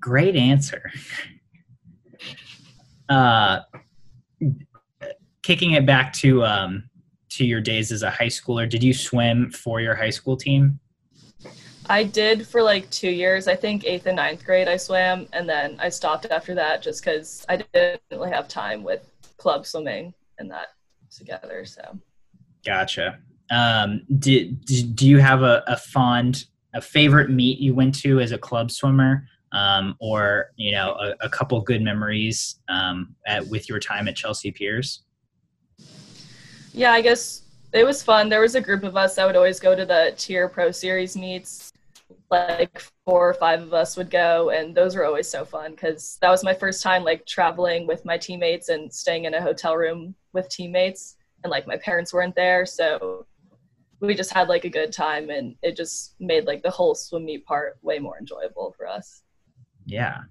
Great 0.00 0.36
answer. 0.36 0.90
Uh, 3.08 3.60
kicking 5.42 5.72
it 5.72 5.84
back 5.84 6.12
to 6.14 6.44
um, 6.44 6.88
to 7.36 7.44
your 7.44 7.60
days 7.60 7.92
as 7.92 8.02
a 8.02 8.10
high 8.10 8.26
schooler, 8.26 8.68
did 8.68 8.82
you 8.82 8.94
swim 8.94 9.50
for 9.50 9.80
your 9.80 9.94
high 9.94 10.10
school 10.10 10.36
team? 10.36 10.78
I 11.86 12.04
did 12.04 12.46
for 12.46 12.62
like 12.62 12.88
two 12.90 13.10
years. 13.10 13.46
I 13.46 13.56
think 13.56 13.84
eighth 13.84 14.06
and 14.06 14.16
ninth 14.16 14.44
grade 14.44 14.68
I 14.68 14.76
swam, 14.76 15.26
and 15.32 15.48
then 15.48 15.76
I 15.80 15.90
stopped 15.90 16.26
after 16.30 16.54
that 16.54 16.82
just 16.82 17.04
because 17.04 17.44
I 17.48 17.58
didn't 17.58 18.00
really 18.10 18.30
have 18.30 18.48
time 18.48 18.82
with 18.82 19.10
club 19.36 19.66
swimming 19.66 20.14
and 20.38 20.50
that 20.50 20.68
together. 21.10 21.64
So. 21.64 21.98
Gotcha. 22.64 23.18
Um, 23.50 24.02
did, 24.18 24.64
did 24.64 24.96
do 24.96 25.06
you 25.06 25.18
have 25.18 25.42
a, 25.42 25.62
a 25.66 25.76
fond 25.76 26.46
a 26.74 26.80
favorite 26.80 27.30
meet 27.30 27.58
you 27.58 27.74
went 27.74 27.94
to 27.94 28.20
as 28.20 28.32
a 28.32 28.38
club 28.38 28.70
swimmer, 28.70 29.26
um, 29.52 29.94
or 30.00 30.50
you 30.56 30.72
know 30.72 30.92
a, 30.94 31.14
a 31.26 31.28
couple 31.28 31.60
good 31.60 31.82
memories 31.82 32.60
um, 32.68 33.14
at, 33.26 33.46
with 33.46 33.68
your 33.68 33.78
time 33.78 34.08
at 34.08 34.16
Chelsea 34.16 34.50
Piers? 34.50 35.04
Yeah, 36.74 36.90
I 36.90 37.00
guess 37.00 37.42
it 37.72 37.84
was 37.84 38.02
fun. 38.02 38.28
There 38.28 38.40
was 38.40 38.56
a 38.56 38.60
group 38.60 38.82
of 38.82 38.96
us 38.96 39.14
that 39.14 39.24
would 39.26 39.36
always 39.36 39.60
go 39.60 39.76
to 39.76 39.86
the 39.86 40.12
TYR 40.16 40.48
pro 40.48 40.72
series 40.72 41.16
meets. 41.16 41.72
Like 42.30 42.82
four 43.06 43.28
or 43.28 43.34
five 43.34 43.62
of 43.62 43.72
us 43.72 43.96
would 43.96 44.10
go, 44.10 44.50
and 44.50 44.74
those 44.74 44.96
were 44.96 45.04
always 45.04 45.28
so 45.28 45.44
fun 45.44 45.70
because 45.70 46.18
that 46.20 46.30
was 46.30 46.42
my 46.42 46.52
first 46.52 46.82
time 46.82 47.04
like 47.04 47.24
traveling 47.26 47.86
with 47.86 48.04
my 48.04 48.18
teammates 48.18 48.70
and 48.70 48.92
staying 48.92 49.24
in 49.24 49.34
a 49.34 49.40
hotel 49.40 49.76
room 49.76 50.16
with 50.32 50.48
teammates, 50.48 51.16
and 51.44 51.50
like 51.50 51.66
my 51.66 51.76
parents 51.76 52.12
weren't 52.12 52.34
there, 52.34 52.66
so 52.66 53.24
we 54.00 54.14
just 54.14 54.32
had 54.32 54.48
like 54.48 54.64
a 54.64 54.68
good 54.68 54.92
time, 54.92 55.30
and 55.30 55.54
it 55.62 55.76
just 55.76 56.16
made 56.18 56.44
like 56.44 56.62
the 56.62 56.70
whole 56.70 56.96
swim 56.96 57.24
meet 57.24 57.46
part 57.46 57.78
way 57.82 58.00
more 58.00 58.18
enjoyable 58.18 58.74
for 58.76 58.88
us. 58.88 59.22
Yeah. 59.86 60.22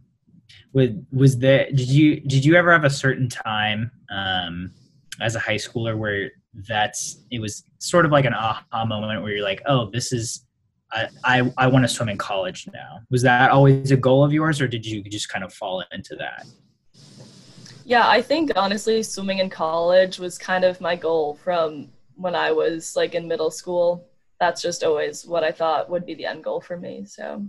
With 0.74 1.06
was 1.14 1.38
there 1.38 1.68
did 1.68 1.88
you 1.90 2.20
did 2.20 2.44
you 2.44 2.56
ever 2.56 2.72
have 2.74 2.84
a 2.84 2.90
certain 2.90 3.30
time 3.30 3.92
um, 4.12 4.74
as 5.22 5.36
a 5.36 5.40
high 5.40 5.56
schooler 5.56 5.98
where 5.98 6.32
that's 6.68 7.24
it 7.32 7.40
was 7.40 7.64
sort 7.80 8.06
of 8.06 8.12
like 8.12 8.26
an 8.26 8.34
aha 8.34 8.86
moment 8.86 9.22
where 9.22 9.32
you're 9.32 9.44
like, 9.44 9.62
oh, 9.66 9.90
this 9.92 10.12
is 10.12 10.46
I 10.92 11.08
I, 11.24 11.54
I 11.58 11.68
want 11.68 11.84
to 11.84 11.88
swim 11.88 12.10
in 12.10 12.18
college 12.18 12.68
now. 12.74 13.00
Was 13.10 13.22
that 13.24 13.52
always 13.52 13.92
a 13.92 13.98
goal 13.98 14.24
of 14.24 14.34
yours, 14.34 14.62
or 14.62 14.68
did 14.68 14.86
you 14.86 15.04
just 15.04 15.30
kind 15.30 15.44
of 15.44 15.54
fall 15.54 15.84
into 15.92 16.16
that? 16.16 16.46
Yeah, 17.86 18.08
I 18.08 18.22
think 18.22 18.52
honestly, 18.56 19.04
swimming 19.04 19.40
in 19.40 19.50
college 19.50 20.20
was 20.20 20.38
kind 20.38 20.64
of 20.64 20.80
my 20.80 20.96
goal 20.96 21.36
from 21.36 21.90
when 22.16 22.36
I 22.36 22.52
was 22.52 22.96
like 22.96 23.16
in 23.16 23.28
middle 23.28 23.52
school. 23.52 24.08
That's 24.40 24.62
just 24.62 24.84
always 24.84 25.26
what 25.26 25.44
I 25.44 25.52
thought 25.52 25.90
would 25.90 26.06
be 26.06 26.16
the 26.16 26.26
end 26.26 26.44
goal 26.44 26.62
for 26.62 26.78
me. 26.78 27.06
So, 27.06 27.46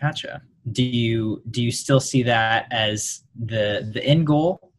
gotcha. 0.00 0.42
Do 0.72 0.82
you 0.82 1.42
do 1.50 1.62
you 1.62 1.72
still 1.72 2.00
see 2.00 2.22
that 2.24 2.66
as 2.70 3.22
the 3.38 3.90
the 3.92 4.04
end 4.04 4.26
goal, 4.26 4.69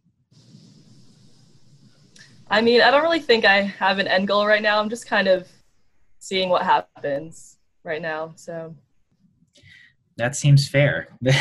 I 2.52 2.60
mean, 2.60 2.82
I 2.82 2.92
don't 2.92 3.02
really 3.02 3.22
think 3.22 3.46
I 3.46 3.62
have 3.62 3.98
an 3.98 4.08
end 4.08 4.28
goal 4.28 4.46
right 4.46 4.62
now. 4.62 4.80
I'm 4.80 4.90
just 4.90 5.08
kind 5.08 5.30
of 5.30 5.48
seeing 6.20 6.50
what 6.50 6.64
happens 6.64 7.58
right 7.86 8.02
now. 8.02 8.34
So 8.36 8.76
that 10.18 10.36
seems 10.36 10.68
fair. 10.68 11.08
I 11.26 11.32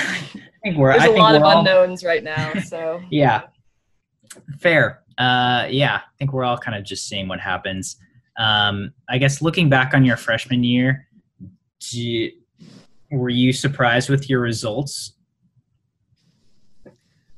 think 0.62 0.76
we're. 0.76 0.92
There's 0.92 1.02
I 1.02 1.08
a 1.08 1.16
lot 1.16 1.34
of 1.34 1.42
all, 1.42 1.58
unknowns 1.58 2.04
right 2.04 2.22
now. 2.22 2.52
So 2.60 3.02
yeah, 3.10 3.42
fair. 4.60 5.02
Uh, 5.18 5.66
yeah, 5.68 5.96
I 5.96 6.16
think 6.18 6.32
we're 6.32 6.44
all 6.44 6.56
kind 6.56 6.78
of 6.78 6.84
just 6.84 7.08
seeing 7.08 7.26
what 7.26 7.40
happens. 7.40 7.96
Um, 8.38 8.92
I 9.08 9.18
guess 9.18 9.42
looking 9.42 9.68
back 9.68 9.92
on 9.94 10.04
your 10.04 10.16
freshman 10.16 10.62
year, 10.62 11.08
you, 11.90 12.30
were 13.10 13.28
you 13.28 13.52
surprised 13.52 14.08
with 14.08 14.30
your 14.30 14.40
results? 14.40 15.14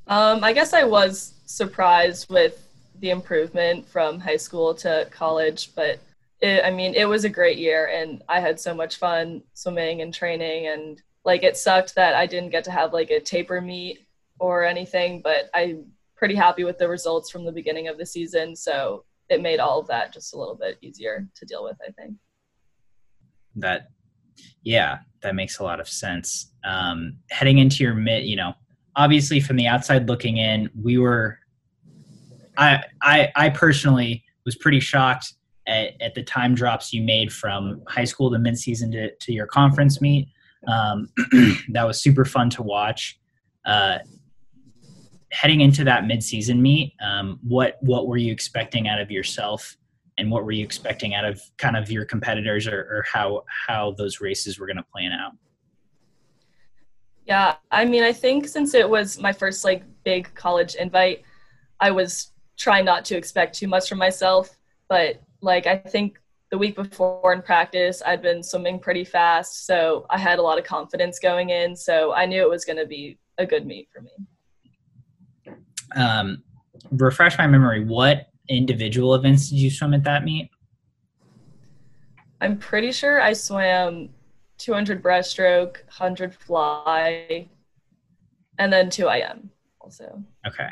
Um, 0.07 0.43
I 0.43 0.53
guess 0.53 0.73
I 0.73 0.83
was 0.83 1.33
surprised 1.45 2.29
with 2.29 2.67
the 3.03 3.09
improvement 3.09 3.85
from 3.85 4.17
high 4.17 4.37
school 4.37 4.73
to 4.73 5.05
college, 5.11 5.75
but 5.75 5.99
it, 6.39 6.63
I 6.63 6.71
mean, 6.71 6.95
it 6.95 7.03
was 7.03 7.25
a 7.25 7.29
great 7.29 7.57
year 7.57 7.87
and 7.93 8.23
I 8.29 8.39
had 8.39 8.57
so 8.57 8.73
much 8.73 8.95
fun 8.95 9.43
swimming 9.53 10.01
and 10.01 10.13
training 10.13 10.67
and 10.67 11.01
like 11.25 11.43
it 11.43 11.57
sucked 11.57 11.95
that 11.95 12.15
I 12.15 12.25
didn't 12.25 12.51
get 12.51 12.63
to 12.63 12.71
have 12.71 12.93
like 12.93 13.11
a 13.11 13.19
taper 13.19 13.59
meet 13.59 14.07
or 14.39 14.63
anything, 14.63 15.19
but 15.21 15.49
I'm 15.53 15.87
pretty 16.15 16.33
happy 16.33 16.63
with 16.63 16.77
the 16.77 16.87
results 16.87 17.29
from 17.29 17.43
the 17.43 17.51
beginning 17.51 17.89
of 17.89 17.97
the 17.97 18.05
season. 18.05 18.55
So 18.55 19.03
it 19.27 19.41
made 19.41 19.59
all 19.59 19.81
of 19.81 19.87
that 19.87 20.13
just 20.13 20.33
a 20.33 20.37
little 20.37 20.55
bit 20.55 20.77
easier 20.81 21.27
to 21.35 21.45
deal 21.45 21.65
with, 21.65 21.75
I 21.85 21.91
think. 21.91 22.15
That, 23.57 23.89
yeah, 24.63 24.99
that 25.23 25.35
makes 25.35 25.59
a 25.59 25.63
lot 25.63 25.81
of 25.81 25.89
sense. 25.89 26.53
Um, 26.63 27.17
heading 27.31 27.57
into 27.57 27.83
your 27.83 27.95
mid, 27.95 28.23
you 28.23 28.37
know, 28.37 28.53
obviously 28.95 29.41
from 29.41 29.57
the 29.57 29.67
outside 29.67 30.07
looking 30.07 30.37
in, 30.37 30.69
we 30.81 30.97
were 30.97 31.39
I, 32.57 32.83
I, 33.01 33.31
I 33.35 33.49
personally 33.49 34.23
was 34.45 34.55
pretty 34.55 34.79
shocked 34.79 35.33
at, 35.67 35.93
at, 36.01 36.13
the 36.13 36.23
time 36.23 36.53
drops 36.53 36.93
you 36.93 37.01
made 37.01 37.31
from 37.31 37.81
high 37.87 38.03
school 38.03 38.29
to 38.31 38.37
midseason 38.37 38.91
to, 38.91 39.15
to 39.15 39.33
your 39.33 39.47
conference 39.47 40.01
meet. 40.01 40.27
Um, 40.67 41.09
that 41.69 41.85
was 41.85 42.01
super 42.01 42.25
fun 42.25 42.49
to 42.51 42.63
watch. 42.63 43.19
Uh, 43.65 43.99
heading 45.31 45.61
into 45.61 45.83
that 45.83 46.03
midseason 46.03 46.59
meet, 46.59 46.93
um, 47.01 47.39
what 47.43 47.77
what 47.81 48.07
were 48.07 48.17
you 48.17 48.31
expecting 48.31 48.87
out 48.87 48.99
of 48.99 49.09
yourself, 49.09 49.75
and 50.17 50.29
what 50.29 50.43
were 50.45 50.51
you 50.51 50.63
expecting 50.63 51.15
out 51.15 51.25
of 51.25 51.41
kind 51.57 51.75
of 51.75 51.89
your 51.89 52.05
competitors, 52.05 52.67
or, 52.67 52.79
or 52.79 53.05
how 53.11 53.43
how 53.47 53.91
those 53.97 54.21
races 54.21 54.59
were 54.59 54.67
going 54.67 54.77
to 54.77 54.85
plan 54.93 55.11
out? 55.11 55.31
Yeah, 57.25 57.55
I 57.71 57.85
mean, 57.85 58.03
I 58.03 58.11
think 58.11 58.47
since 58.47 58.73
it 58.73 58.87
was 58.87 59.19
my 59.19 59.31
first 59.31 59.63
like 59.63 59.83
big 60.03 60.33
college 60.35 60.75
invite, 60.75 61.23
I 61.79 61.91
was 61.91 62.32
try 62.57 62.81
not 62.81 63.05
to 63.05 63.15
expect 63.15 63.55
too 63.55 63.67
much 63.67 63.89
from 63.89 63.97
myself. 63.97 64.57
But 64.87 65.21
like 65.41 65.67
I 65.67 65.77
think 65.77 66.19
the 66.51 66.57
week 66.57 66.75
before 66.75 67.33
in 67.33 67.41
practice, 67.41 68.01
I'd 68.05 68.21
been 68.21 68.43
swimming 68.43 68.79
pretty 68.79 69.03
fast, 69.03 69.65
so 69.65 70.05
I 70.09 70.17
had 70.19 70.39
a 70.39 70.41
lot 70.41 70.59
of 70.59 70.63
confidence 70.63 71.19
going 71.19 71.49
in. 71.49 71.75
So 71.75 72.13
I 72.13 72.25
knew 72.25 72.41
it 72.41 72.49
was 72.49 72.63
going 72.63 72.77
to 72.77 72.85
be 72.85 73.17
a 73.37 73.45
good 73.45 73.65
meet 73.65 73.89
for 73.91 74.01
me. 74.01 75.55
Um, 75.95 76.43
refresh 76.91 77.37
my 77.37 77.47
memory. 77.47 77.83
What 77.83 78.27
individual 78.49 79.15
events 79.15 79.49
did 79.49 79.57
you 79.57 79.71
swim 79.71 79.93
at 79.93 80.03
that 80.03 80.23
meet? 80.23 80.49
I'm 82.39 82.57
pretty 82.57 82.91
sure 82.91 83.21
I 83.21 83.33
swam 83.33 84.09
200 84.57 85.01
breaststroke, 85.01 85.77
100 85.85 86.35
fly, 86.35 87.47
and 88.59 88.71
then 88.71 88.89
2 88.89 89.07
IM 89.07 89.49
also. 89.81 90.21
Okay 90.45 90.69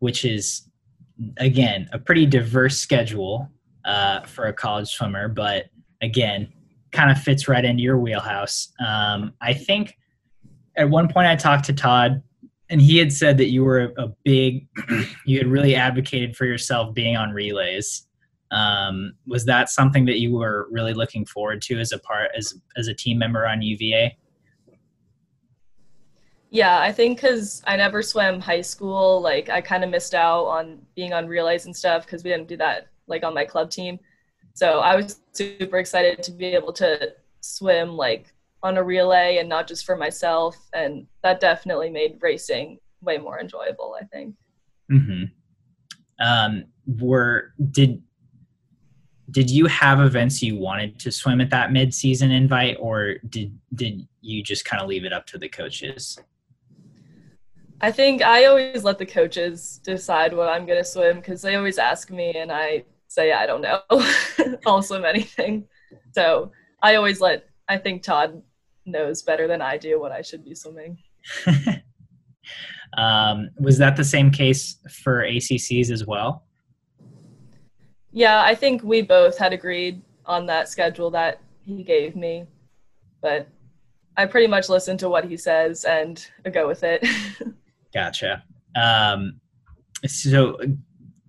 which 0.00 0.24
is 0.24 0.68
again 1.38 1.88
a 1.92 1.98
pretty 1.98 2.26
diverse 2.26 2.78
schedule 2.78 3.50
uh, 3.84 4.20
for 4.22 4.46
a 4.46 4.52
college 4.52 4.88
swimmer, 4.88 5.28
but 5.28 5.66
again, 6.02 6.52
kind 6.92 7.10
of 7.10 7.18
fits 7.18 7.48
right 7.48 7.64
into 7.64 7.82
your 7.82 7.98
wheelhouse. 7.98 8.72
Um, 8.84 9.32
I 9.40 9.54
think 9.54 9.96
at 10.76 10.90
one 10.90 11.08
point 11.08 11.28
I 11.28 11.36
talked 11.36 11.64
to 11.66 11.72
Todd, 11.72 12.22
and 12.68 12.80
he 12.80 12.98
had 12.98 13.12
said 13.12 13.38
that 13.38 13.50
you 13.50 13.64
were 13.64 13.92
a, 13.96 14.08
big, 14.24 14.66
you 15.26 15.38
had 15.38 15.46
really 15.46 15.74
advocated 15.74 16.36
for 16.36 16.46
yourself 16.46 16.94
being 16.94 17.16
on 17.16 17.30
relays. 17.30 18.06
Um, 18.52 19.12
was 19.26 19.44
that 19.46 19.68
something 19.68 20.06
that 20.06 20.18
you 20.18 20.34
were 20.34 20.68
really 20.70 20.92
looking 20.94 21.24
forward 21.24 21.62
to 21.62 21.78
as 21.78 21.92
a 21.92 21.98
part 21.98 22.30
as 22.36 22.54
as 22.76 22.88
a 22.88 22.94
team 22.94 23.18
member 23.18 23.46
on 23.46 23.62
UVA? 23.62 24.16
Yeah, 26.50 26.80
I 26.80 26.90
think 26.90 27.18
because 27.18 27.62
I 27.64 27.76
never 27.76 28.02
swam 28.02 28.40
high 28.40 28.60
school, 28.60 29.20
like 29.20 29.48
I 29.48 29.60
kind 29.60 29.84
of 29.84 29.90
missed 29.90 30.14
out 30.14 30.46
on 30.46 30.80
being 30.96 31.12
on 31.12 31.28
relays 31.28 31.66
and 31.66 31.76
stuff 31.76 32.04
because 32.04 32.24
we 32.24 32.30
didn't 32.30 32.48
do 32.48 32.56
that 32.56 32.88
like 33.06 33.22
on 33.22 33.34
my 33.34 33.44
club 33.44 33.70
team. 33.70 34.00
So 34.54 34.80
I 34.80 34.96
was 34.96 35.20
super 35.32 35.78
excited 35.78 36.24
to 36.24 36.32
be 36.32 36.46
able 36.46 36.72
to 36.74 37.14
swim 37.40 37.96
like 37.96 38.34
on 38.64 38.76
a 38.76 38.82
relay 38.82 39.38
and 39.38 39.48
not 39.48 39.68
just 39.68 39.86
for 39.86 39.96
myself, 39.96 40.56
and 40.72 41.06
that 41.22 41.38
definitely 41.38 41.88
made 41.88 42.18
racing 42.20 42.78
way 43.00 43.16
more 43.16 43.40
enjoyable. 43.40 43.96
I 44.00 44.04
think. 44.06 44.34
Mm-hmm. 44.90 45.24
Um. 46.24 46.64
Were 46.98 47.52
did 47.70 48.02
did 49.30 49.48
you 49.48 49.66
have 49.66 50.00
events 50.00 50.42
you 50.42 50.56
wanted 50.56 50.98
to 50.98 51.12
swim 51.12 51.40
at 51.40 51.50
that 51.50 51.70
mid-season 51.70 52.32
invite 52.32 52.76
or 52.80 53.18
did 53.28 53.56
did 53.76 54.08
you 54.20 54.42
just 54.42 54.64
kind 54.64 54.82
of 54.82 54.88
leave 54.88 55.04
it 55.04 55.12
up 55.12 55.24
to 55.26 55.38
the 55.38 55.48
coaches 55.48 56.18
I 57.82 57.90
think 57.90 58.22
I 58.22 58.44
always 58.44 58.84
let 58.84 58.98
the 58.98 59.06
coaches 59.06 59.80
decide 59.82 60.34
what 60.34 60.48
I'm 60.48 60.66
going 60.66 60.78
to 60.78 60.84
swim 60.84 61.16
because 61.16 61.40
they 61.40 61.56
always 61.56 61.78
ask 61.78 62.10
me 62.10 62.32
and 62.36 62.52
I 62.52 62.84
say, 63.08 63.32
I 63.32 63.46
don't 63.46 63.62
know. 63.62 63.80
I'll 64.66 64.82
swim 64.82 65.04
anything. 65.04 65.66
So 66.12 66.52
I 66.82 66.96
always 66.96 67.20
let, 67.20 67.46
I 67.68 67.78
think 67.78 68.02
Todd 68.02 68.42
knows 68.84 69.22
better 69.22 69.46
than 69.46 69.62
I 69.62 69.78
do 69.78 69.98
what 69.98 70.12
I 70.12 70.20
should 70.20 70.44
be 70.44 70.54
swimming. 70.54 70.98
um, 72.98 73.48
was 73.58 73.78
that 73.78 73.96
the 73.96 74.04
same 74.04 74.30
case 74.30 74.76
for 75.02 75.24
ACCs 75.24 75.90
as 75.90 76.06
well? 76.06 76.44
Yeah, 78.12 78.42
I 78.42 78.54
think 78.54 78.82
we 78.82 79.00
both 79.00 79.38
had 79.38 79.54
agreed 79.54 80.02
on 80.26 80.44
that 80.46 80.68
schedule 80.68 81.10
that 81.12 81.40
he 81.62 81.82
gave 81.82 82.14
me. 82.14 82.44
But 83.22 83.48
I 84.16 84.26
pretty 84.26 84.48
much 84.48 84.68
listen 84.68 84.98
to 84.98 85.08
what 85.08 85.24
he 85.24 85.36
says 85.36 85.84
and 85.84 86.24
go 86.52 86.68
with 86.68 86.82
it. 86.82 87.06
Gotcha. 87.92 88.44
Um, 88.76 89.40
so, 90.06 90.58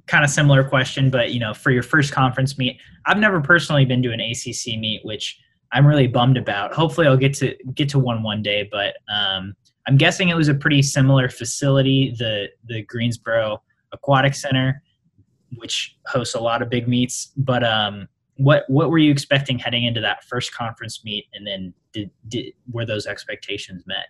kind 0.07 0.23
of 0.23 0.29
similar 0.29 0.63
question, 0.63 1.09
but 1.09 1.31
you 1.31 1.39
know, 1.39 1.53
for 1.53 1.71
your 1.71 1.83
first 1.83 2.11
conference 2.11 2.57
meet, 2.57 2.79
I've 3.05 3.17
never 3.17 3.41
personally 3.41 3.85
been 3.85 4.03
to 4.03 4.11
an 4.11 4.19
ACC 4.19 4.79
meet, 4.79 5.01
which 5.03 5.39
I'm 5.71 5.87
really 5.87 6.07
bummed 6.07 6.37
about. 6.37 6.73
Hopefully, 6.73 7.07
I'll 7.07 7.17
get 7.17 7.33
to 7.35 7.55
get 7.73 7.89
to 7.89 7.99
one 7.99 8.23
one 8.23 8.41
day, 8.41 8.67
but 8.71 8.95
um, 9.13 9.55
I'm 9.87 9.97
guessing 9.97 10.29
it 10.29 10.35
was 10.35 10.49
a 10.49 10.53
pretty 10.53 10.81
similar 10.81 11.29
facility, 11.29 12.15
the 12.17 12.49
the 12.65 12.83
Greensboro 12.83 13.61
Aquatic 13.91 14.35
Center. 14.35 14.81
which 15.57 15.97
hosts 16.07 16.35
a 16.35 16.39
lot 16.39 16.61
of 16.61 16.69
big 16.69 16.87
meets. 16.87 17.31
But 17.37 17.63
um, 17.63 18.07
what 18.37 18.63
what 18.69 18.89
were 18.89 18.97
you 18.97 19.11
expecting 19.11 19.59
heading 19.59 19.85
into 19.85 20.01
that 20.01 20.23
first 20.25 20.53
conference 20.53 21.03
meet, 21.03 21.25
and 21.33 21.45
then 21.45 21.73
did, 21.93 22.09
did 22.27 22.53
were 22.71 22.85
those 22.85 23.05
expectations 23.05 23.83
met? 23.85 24.07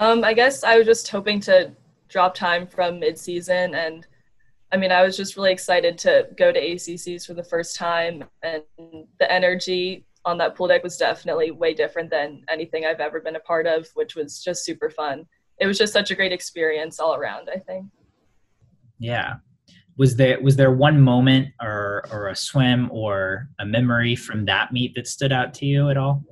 Um, 0.00 0.24
I 0.24 0.32
guess 0.32 0.64
I 0.64 0.78
was 0.78 0.86
just 0.86 1.08
hoping 1.08 1.40
to 1.40 1.72
drop 2.08 2.34
time 2.34 2.66
from 2.66 3.00
midseason, 3.00 3.76
and 3.76 4.06
I 4.72 4.78
mean, 4.78 4.90
I 4.90 5.02
was 5.02 5.16
just 5.16 5.36
really 5.36 5.52
excited 5.52 5.98
to 5.98 6.28
go 6.38 6.50
to 6.50 6.60
ACCs 6.60 7.26
for 7.26 7.34
the 7.34 7.44
first 7.44 7.76
time, 7.76 8.24
and 8.42 8.62
the 9.18 9.30
energy 9.30 10.06
on 10.24 10.38
that 10.38 10.56
pool 10.56 10.68
deck 10.68 10.82
was 10.82 10.96
definitely 10.96 11.50
way 11.50 11.74
different 11.74 12.10
than 12.10 12.42
anything 12.48 12.86
I've 12.86 13.00
ever 13.00 13.20
been 13.20 13.36
a 13.36 13.40
part 13.40 13.66
of, 13.66 13.88
which 13.94 14.16
was 14.16 14.42
just 14.42 14.64
super 14.64 14.88
fun. 14.88 15.26
It 15.58 15.66
was 15.66 15.76
just 15.76 15.92
such 15.92 16.10
a 16.10 16.14
great 16.14 16.32
experience 16.32 16.98
all 16.98 17.14
around, 17.14 17.50
I 17.54 17.58
think. 17.58 17.86
Yeah. 18.98 19.34
Was 19.98 20.16
there 20.16 20.40
was 20.40 20.56
there 20.56 20.72
one 20.72 20.98
moment 20.98 21.48
or 21.60 22.04
or 22.10 22.28
a 22.28 22.36
swim 22.36 22.88
or 22.90 23.48
a 23.58 23.66
memory 23.66 24.16
from 24.16 24.46
that 24.46 24.72
meet 24.72 24.94
that 24.94 25.06
stood 25.06 25.32
out 25.32 25.52
to 25.54 25.66
you 25.66 25.90
at 25.90 25.98
all? 25.98 26.22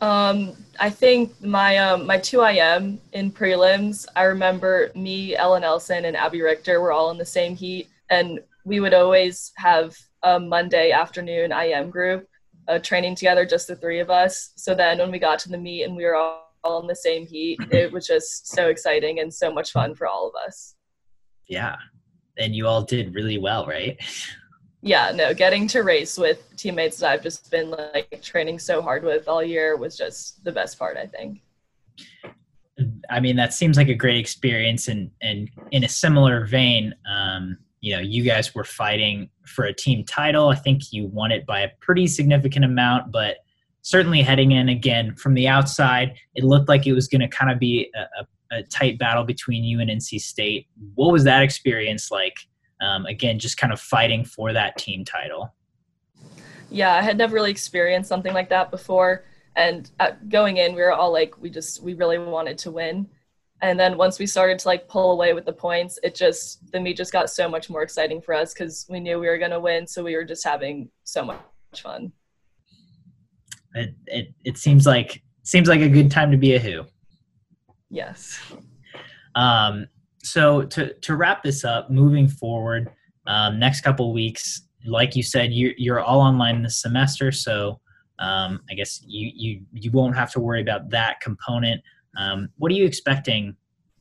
Um, 0.00 0.52
I 0.78 0.90
think 0.90 1.42
my 1.42 1.78
um, 1.78 2.06
my 2.06 2.18
2IM 2.18 2.98
in 3.12 3.32
prelims, 3.32 4.06
I 4.14 4.24
remember 4.24 4.90
me, 4.94 5.34
Ella 5.36 5.60
Nelson, 5.60 6.04
and 6.04 6.16
Abby 6.16 6.42
Richter 6.42 6.80
were 6.80 6.92
all 6.92 7.10
in 7.10 7.18
the 7.18 7.24
same 7.24 7.56
heat, 7.56 7.88
and 8.10 8.40
we 8.64 8.80
would 8.80 8.94
always 8.94 9.52
have 9.56 9.96
a 10.22 10.38
Monday 10.38 10.90
afternoon 10.90 11.52
IM 11.52 11.88
group 11.88 12.28
uh, 12.68 12.78
training 12.78 13.14
together, 13.14 13.46
just 13.46 13.68
the 13.68 13.76
three 13.76 14.00
of 14.00 14.10
us. 14.10 14.52
So 14.56 14.74
then 14.74 14.98
when 14.98 15.10
we 15.10 15.18
got 15.18 15.38
to 15.40 15.48
the 15.48 15.58
meet 15.58 15.84
and 15.84 15.96
we 15.96 16.04
were 16.04 16.16
all, 16.16 16.52
all 16.64 16.80
in 16.80 16.88
the 16.88 16.96
same 16.96 17.26
heat, 17.26 17.58
it 17.70 17.92
was 17.92 18.06
just 18.06 18.48
so 18.48 18.68
exciting 18.68 19.20
and 19.20 19.32
so 19.32 19.52
much 19.52 19.72
fun 19.72 19.94
for 19.94 20.06
all 20.06 20.28
of 20.28 20.34
us. 20.46 20.74
Yeah, 21.48 21.76
and 22.36 22.54
you 22.54 22.66
all 22.66 22.82
did 22.82 23.14
really 23.14 23.38
well, 23.38 23.66
right? 23.66 23.98
yeah, 24.82 25.12
no, 25.14 25.34
getting 25.34 25.66
to 25.68 25.82
race 25.82 26.18
with 26.18 26.54
teammates 26.56 26.98
that 26.98 27.10
I've 27.10 27.22
just 27.22 27.50
been 27.50 27.70
like 27.70 28.20
training 28.22 28.58
so 28.58 28.82
hard 28.82 29.04
with 29.04 29.28
all 29.28 29.42
year 29.42 29.76
was 29.76 29.96
just 29.96 30.44
the 30.44 30.52
best 30.52 30.78
part, 30.78 30.96
I 30.96 31.06
think. 31.06 31.40
I 33.08 33.20
mean, 33.20 33.36
that 33.36 33.54
seems 33.54 33.76
like 33.76 33.88
a 33.88 33.94
great 33.94 34.18
experience, 34.18 34.88
and 34.88 35.10
and 35.22 35.50
in 35.70 35.84
a 35.84 35.88
similar 35.88 36.44
vein, 36.44 36.94
um, 37.10 37.56
you 37.80 37.94
know, 37.94 38.00
you 38.00 38.22
guys 38.22 38.54
were 38.54 38.64
fighting 38.64 39.30
for 39.46 39.64
a 39.64 39.72
team 39.72 40.04
title. 40.04 40.48
I 40.48 40.56
think 40.56 40.92
you 40.92 41.06
won 41.06 41.30
it 41.30 41.46
by 41.46 41.60
a 41.60 41.68
pretty 41.80 42.06
significant 42.06 42.64
amount, 42.64 43.12
but 43.12 43.38
certainly 43.82 44.20
heading 44.20 44.52
in 44.52 44.68
again 44.68 45.14
from 45.14 45.34
the 45.34 45.46
outside, 45.46 46.16
it 46.34 46.42
looked 46.42 46.68
like 46.68 46.86
it 46.86 46.92
was 46.92 47.06
going 47.06 47.20
to 47.20 47.28
kind 47.28 47.52
of 47.52 47.58
be 47.60 47.88
a, 47.94 48.00
a, 48.00 48.58
a, 48.58 48.62
tight 48.64 48.98
battle 48.98 49.22
between 49.22 49.62
you 49.62 49.78
and 49.78 49.88
NC 49.88 50.20
State. 50.20 50.66
What 50.96 51.12
was 51.12 51.22
that 51.24 51.42
experience 51.42 52.10
like? 52.10 52.34
Um, 52.80 53.06
again, 53.06 53.38
just 53.38 53.56
kind 53.56 53.72
of 53.72 53.80
fighting 53.80 54.24
for 54.24 54.52
that 54.52 54.76
team 54.76 55.04
title. 55.04 55.54
Yeah, 56.70 56.94
I 56.94 57.02
had 57.02 57.16
never 57.16 57.34
really 57.34 57.50
experienced 57.50 58.08
something 58.08 58.34
like 58.34 58.48
that 58.50 58.70
before. 58.70 59.24
And 59.54 59.90
going 60.28 60.58
in, 60.58 60.74
we 60.74 60.82
were 60.82 60.92
all 60.92 61.12
like, 61.12 61.40
we 61.40 61.48
just, 61.48 61.82
we 61.82 61.94
really 61.94 62.18
wanted 62.18 62.58
to 62.58 62.70
win 62.70 63.08
and 63.62 63.80
then 63.80 63.96
once 63.96 64.18
we 64.18 64.26
started 64.26 64.58
to 64.58 64.68
like 64.68 64.88
pull 64.88 65.12
away 65.12 65.32
with 65.32 65.44
the 65.44 65.52
points 65.52 65.98
it 66.02 66.14
just 66.14 66.70
the 66.72 66.80
meet 66.80 66.96
just 66.96 67.12
got 67.12 67.30
so 67.30 67.48
much 67.48 67.70
more 67.70 67.82
exciting 67.82 68.20
for 68.20 68.34
us 68.34 68.52
because 68.52 68.86
we 68.88 69.00
knew 69.00 69.18
we 69.18 69.26
were 69.26 69.38
going 69.38 69.50
to 69.50 69.60
win 69.60 69.86
so 69.86 70.04
we 70.04 70.14
were 70.14 70.24
just 70.24 70.44
having 70.44 70.88
so 71.04 71.24
much 71.24 71.40
fun 71.76 72.12
it, 73.74 73.94
it 74.06 74.28
it 74.44 74.58
seems 74.58 74.86
like 74.86 75.22
seems 75.42 75.68
like 75.68 75.80
a 75.80 75.88
good 75.88 76.10
time 76.10 76.30
to 76.30 76.36
be 76.36 76.54
a 76.54 76.58
who 76.58 76.84
yes 77.90 78.40
um 79.34 79.86
so 80.26 80.62
to 80.62 80.92
to 81.00 81.16
wrap 81.16 81.42
this 81.42 81.64
up 81.64 81.90
moving 81.90 82.28
forward 82.28 82.90
um, 83.26 83.58
next 83.58 83.80
couple 83.82 84.12
weeks 84.12 84.62
like 84.84 85.16
you 85.16 85.22
said 85.22 85.52
you 85.52 85.72
you're 85.76 86.00
all 86.00 86.20
online 86.20 86.62
this 86.62 86.80
semester 86.80 87.30
so 87.32 87.80
um, 88.18 88.60
i 88.70 88.74
guess 88.74 89.02
you 89.06 89.30
you 89.34 89.60
you 89.72 89.90
won't 89.90 90.16
have 90.16 90.30
to 90.32 90.40
worry 90.40 90.60
about 90.60 90.90
that 90.90 91.20
component 91.20 91.80
um, 92.16 92.48
what 92.56 92.72
are 92.72 92.74
you 92.74 92.84
expecting 92.84 93.56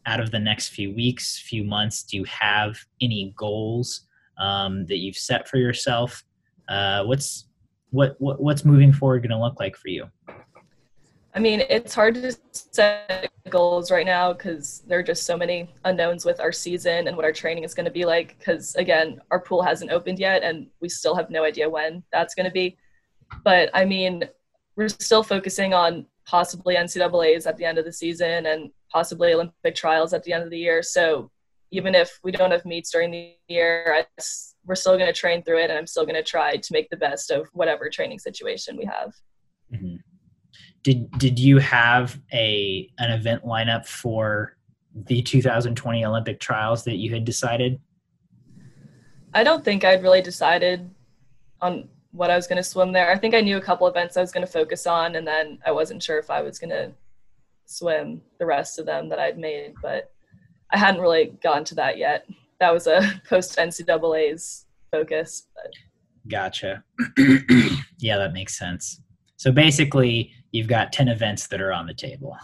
out 0.06 0.20
of 0.20 0.32
the 0.32 0.40
next 0.40 0.70
few 0.70 0.94
weeks, 0.94 1.40
few 1.40 1.64
months? 1.64 2.04
Do 2.04 2.18
you 2.18 2.24
have 2.26 2.78
any 3.02 3.34
goals 3.38 4.02
um, 4.38 4.86
that 4.86 4.98
you've 4.98 5.18
set 5.18 5.48
for 5.48 5.58
yourself? 5.58 6.24
Uh, 6.70 7.04
what's 7.04 7.48
what, 7.92 8.16
what 8.20 8.42
what's 8.42 8.66
moving 8.66 8.92
forward 8.92 9.22
going 9.22 9.32
to 9.32 9.40
look 9.40 9.60
like 9.60 9.76
for 9.76 9.90
you? 9.90 10.06
I 11.36 11.40
mean, 11.40 11.64
it's 11.70 11.94
hard 11.94 12.16
to 12.16 12.34
set 12.54 13.30
goals 13.50 13.92
right 13.92 14.06
now 14.06 14.32
because 14.32 14.84
there 14.88 15.00
are 15.00 15.04
just 15.04 15.26
so 15.26 15.38
many 15.38 15.70
unknowns 15.84 16.24
with 16.24 16.40
our 16.40 16.54
season 16.54 17.10
and 17.10 17.18
what 17.18 17.26
our 17.26 17.34
training 17.34 17.66
is 17.66 17.74
going 17.74 17.86
to 17.86 17.92
be 17.92 18.06
like. 18.06 18.38
Because 18.40 18.74
again, 18.76 19.20
our 19.32 19.42
pool 19.42 19.62
hasn't 19.62 19.92
opened 19.92 20.18
yet, 20.18 20.44
and 20.44 20.68
we 20.80 20.88
still 20.88 21.14
have 21.14 21.30
no 21.30 21.44
idea 21.44 21.70
when 21.70 22.04
that's 22.12 22.36
going 22.36 22.46
to 22.46 22.52
be. 22.52 22.78
But 23.44 23.70
I 23.74 23.84
mean, 23.84 24.24
we're 24.78 24.88
still 24.88 25.24
focusing 25.24 25.74
on 25.74 26.06
possibly 26.26 26.76
NCAA's 26.76 27.46
at 27.46 27.58
the 27.58 27.66
end 27.66 27.78
of 27.78 27.86
the 27.86 27.92
season 27.92 28.46
and 28.46 28.72
possibly 28.90 29.34
Olympic 29.34 29.76
trials 29.76 30.14
at 30.14 30.24
the 30.24 30.32
end 30.32 30.44
of 30.44 30.50
the 30.50 30.58
year. 30.58 30.82
So 30.82 31.30
even 31.72 31.96
if 31.96 32.18
we 32.24 32.32
don't 32.32 32.52
have 32.52 32.66
meets 32.66 32.92
during 32.92 33.12
the 33.12 33.36
year, 33.50 33.94
I, 33.94 34.22
we're 34.66 34.76
still 34.76 34.98
going 34.98 35.12
to 35.12 35.20
train 35.20 35.44
through 35.44 35.60
it, 35.60 35.70
and 35.70 35.78
I'm 35.78 35.88
still 35.88 36.06
going 36.06 36.16
to 36.16 36.24
try 36.24 36.56
to 36.56 36.74
make 36.74 36.90
the 36.90 36.98
best 36.98 37.30
of 37.30 37.50
whatever 37.52 37.90
training 37.90 38.20
situation 38.20 38.78
we 38.78 38.86
have. 38.86 39.14
Mm-hmm. 39.74 39.96
Did 40.86 41.12
Did 41.18 41.40
you 41.40 41.58
have 41.58 42.22
a 42.32 42.88
an 43.00 43.12
event 43.12 43.44
lineup 43.44 43.88
for 43.88 44.56
the 44.94 45.20
2020 45.24 46.06
Olympic 46.06 46.40
trials 46.40 46.84
that 46.84 46.98
you 46.98 47.12
had 47.12 47.26
decided? 47.26 47.80
I 49.34 49.44
don't 49.44 49.66
think 49.66 49.84
I'd 49.84 50.04
really 50.04 50.22
decided 50.22 50.88
on 51.60 51.90
what 52.12 52.30
I 52.30 52.36
was 52.36 52.46
going 52.46 52.58
to 52.58 52.64
swim 52.64 52.92
there. 52.92 53.12
I 53.12 53.18
think 53.18 53.34
I 53.34 53.42
knew 53.42 53.58
a 53.58 53.62
couple 53.62 53.88
events 53.88 54.16
I 54.16 54.22
was 54.22 54.32
going 54.32 54.46
to 54.46 54.52
focus 54.52 54.86
on, 54.86 55.16
and 55.16 55.26
then 55.26 55.58
I 55.66 55.72
wasn't 55.72 56.04
sure 56.04 56.20
if 56.20 56.30
I 56.30 56.44
was 56.44 56.60
going 56.60 56.70
to 56.70 56.92
swim 57.66 58.22
the 58.38 58.46
rest 58.46 58.78
of 58.78 58.86
them 58.86 59.10
that 59.10 59.18
I'd 59.18 59.40
made, 59.40 59.74
but 59.82 60.12
I 60.72 60.78
hadn't 60.78 61.02
really 61.02 61.34
gotten 61.42 61.66
to 61.66 61.76
that 61.76 61.98
yet. 61.98 62.28
That 62.60 62.72
was 62.72 62.86
a 62.86 63.02
post 63.28 63.58
NCAA's 63.58 64.68
focus. 64.92 65.48
But. 65.56 65.74
Gotcha. 66.30 66.84
yeah, 67.98 68.18
that 68.18 68.34
makes 68.34 68.56
sense. 68.56 69.02
So 69.38 69.52
basically, 69.52 70.32
you've 70.56 70.68
got 70.68 70.94
10 70.94 71.10
events 71.10 71.48
that 71.48 71.62
are 71.62 71.74
on 71.74 71.86
the 71.86 71.94
table. 71.94 72.38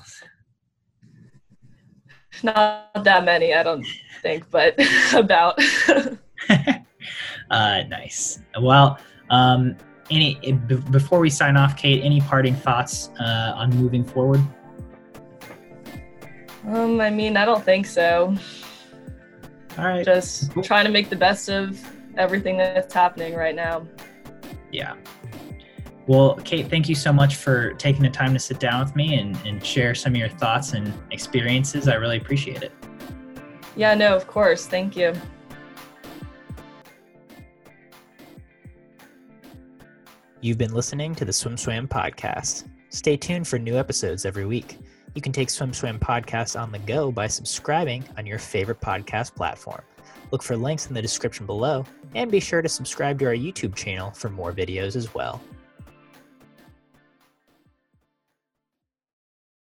Not 2.44 3.04
that 3.04 3.24
many, 3.24 3.54
I 3.54 3.64
don't 3.64 3.86
think, 4.22 4.50
but 4.50 4.76
about. 5.14 5.58
uh, 7.50 7.84
nice. 7.88 8.40
Well, 8.60 9.00
um, 9.30 9.78
any 10.10 10.36
b- 10.68 10.76
before 10.92 11.20
we 11.20 11.30
sign 11.30 11.56
off, 11.56 11.78
Kate, 11.78 12.04
any 12.04 12.20
parting 12.22 12.56
thoughts 12.56 13.10
uh, 13.20 13.54
on 13.56 13.70
moving 13.78 14.04
forward? 14.04 14.42
Um, 16.68 17.00
I 17.00 17.10
mean, 17.10 17.38
I 17.38 17.46
don't 17.46 17.64
think 17.64 17.86
so. 17.86 18.36
All 19.78 19.86
right. 19.86 20.06
Just 20.06 20.52
cool. 20.52 20.64
trying 20.64 20.86
to 20.86 20.92
make 20.92 21.10
the 21.10 21.16
best 21.16 21.50
of 21.50 21.80
everything 22.18 22.58
that's 22.58 22.94
happening 22.94 23.36
right 23.36 23.56
now. 23.56 23.88
Yeah. 24.72 24.96
Well, 26.12 26.36
Kate, 26.44 26.70
thank 26.70 26.90
you 26.90 26.96
so 26.96 27.14
much 27.14 27.38
for 27.38 27.72
taking 27.76 28.02
the 28.02 28.10
time 28.10 28.34
to 28.34 28.40
sit 28.40 28.60
down 28.60 28.84
with 28.84 28.98
me 28.98 29.18
and, 29.18 29.34
and 29.46 29.66
share 29.66 29.96
some 29.96 30.12
of 30.12 30.18
your 30.18 30.28
thoughts 30.28 30.74
and 30.74 30.94
experiences. 31.10 31.88
I 31.88 31.96
really 31.96 32.18
appreciate 32.18 32.64
it. 32.64 32.74
Yeah, 33.78 33.94
no, 33.94 34.14
of 34.14 34.28
course. 34.28 34.68
Thank 34.68 34.98
you. 34.98 35.14
You've 40.42 40.58
been 40.58 40.74
listening 40.74 41.16
to 41.16 41.24
the 41.24 41.32
SwimSwam 41.32 41.88
podcast. 41.88 42.68
Stay 42.90 43.16
tuned 43.16 43.48
for 43.48 43.58
new 43.58 43.78
episodes 43.78 44.26
every 44.26 44.46
week. 44.46 44.80
You 45.16 45.22
can 45.22 45.32
take 45.32 45.48
SwimSwam 45.48 45.98
podcast 45.98 46.60
on 46.60 46.74
the 46.74 46.80
go 46.80 47.10
by 47.10 47.28
subscribing 47.28 48.04
on 48.18 48.26
your 48.26 48.38
favorite 48.38 48.82
podcast 48.82 49.34
platform. 49.34 49.84
Look 50.32 50.44
for 50.44 50.58
links 50.58 50.88
in 50.88 50.94
the 50.94 51.02
description 51.02 51.46
below, 51.46 51.86
and 52.16 52.30
be 52.30 52.42
sure 52.42 52.62
to 52.62 52.68
subscribe 52.68 53.18
to 53.20 53.28
our 53.28 53.34
YouTube 53.34 53.76
channel 53.76 54.12
for 54.12 54.28
more 54.28 54.52
videos 54.52 54.98
as 54.98 55.14
well. 55.14 55.42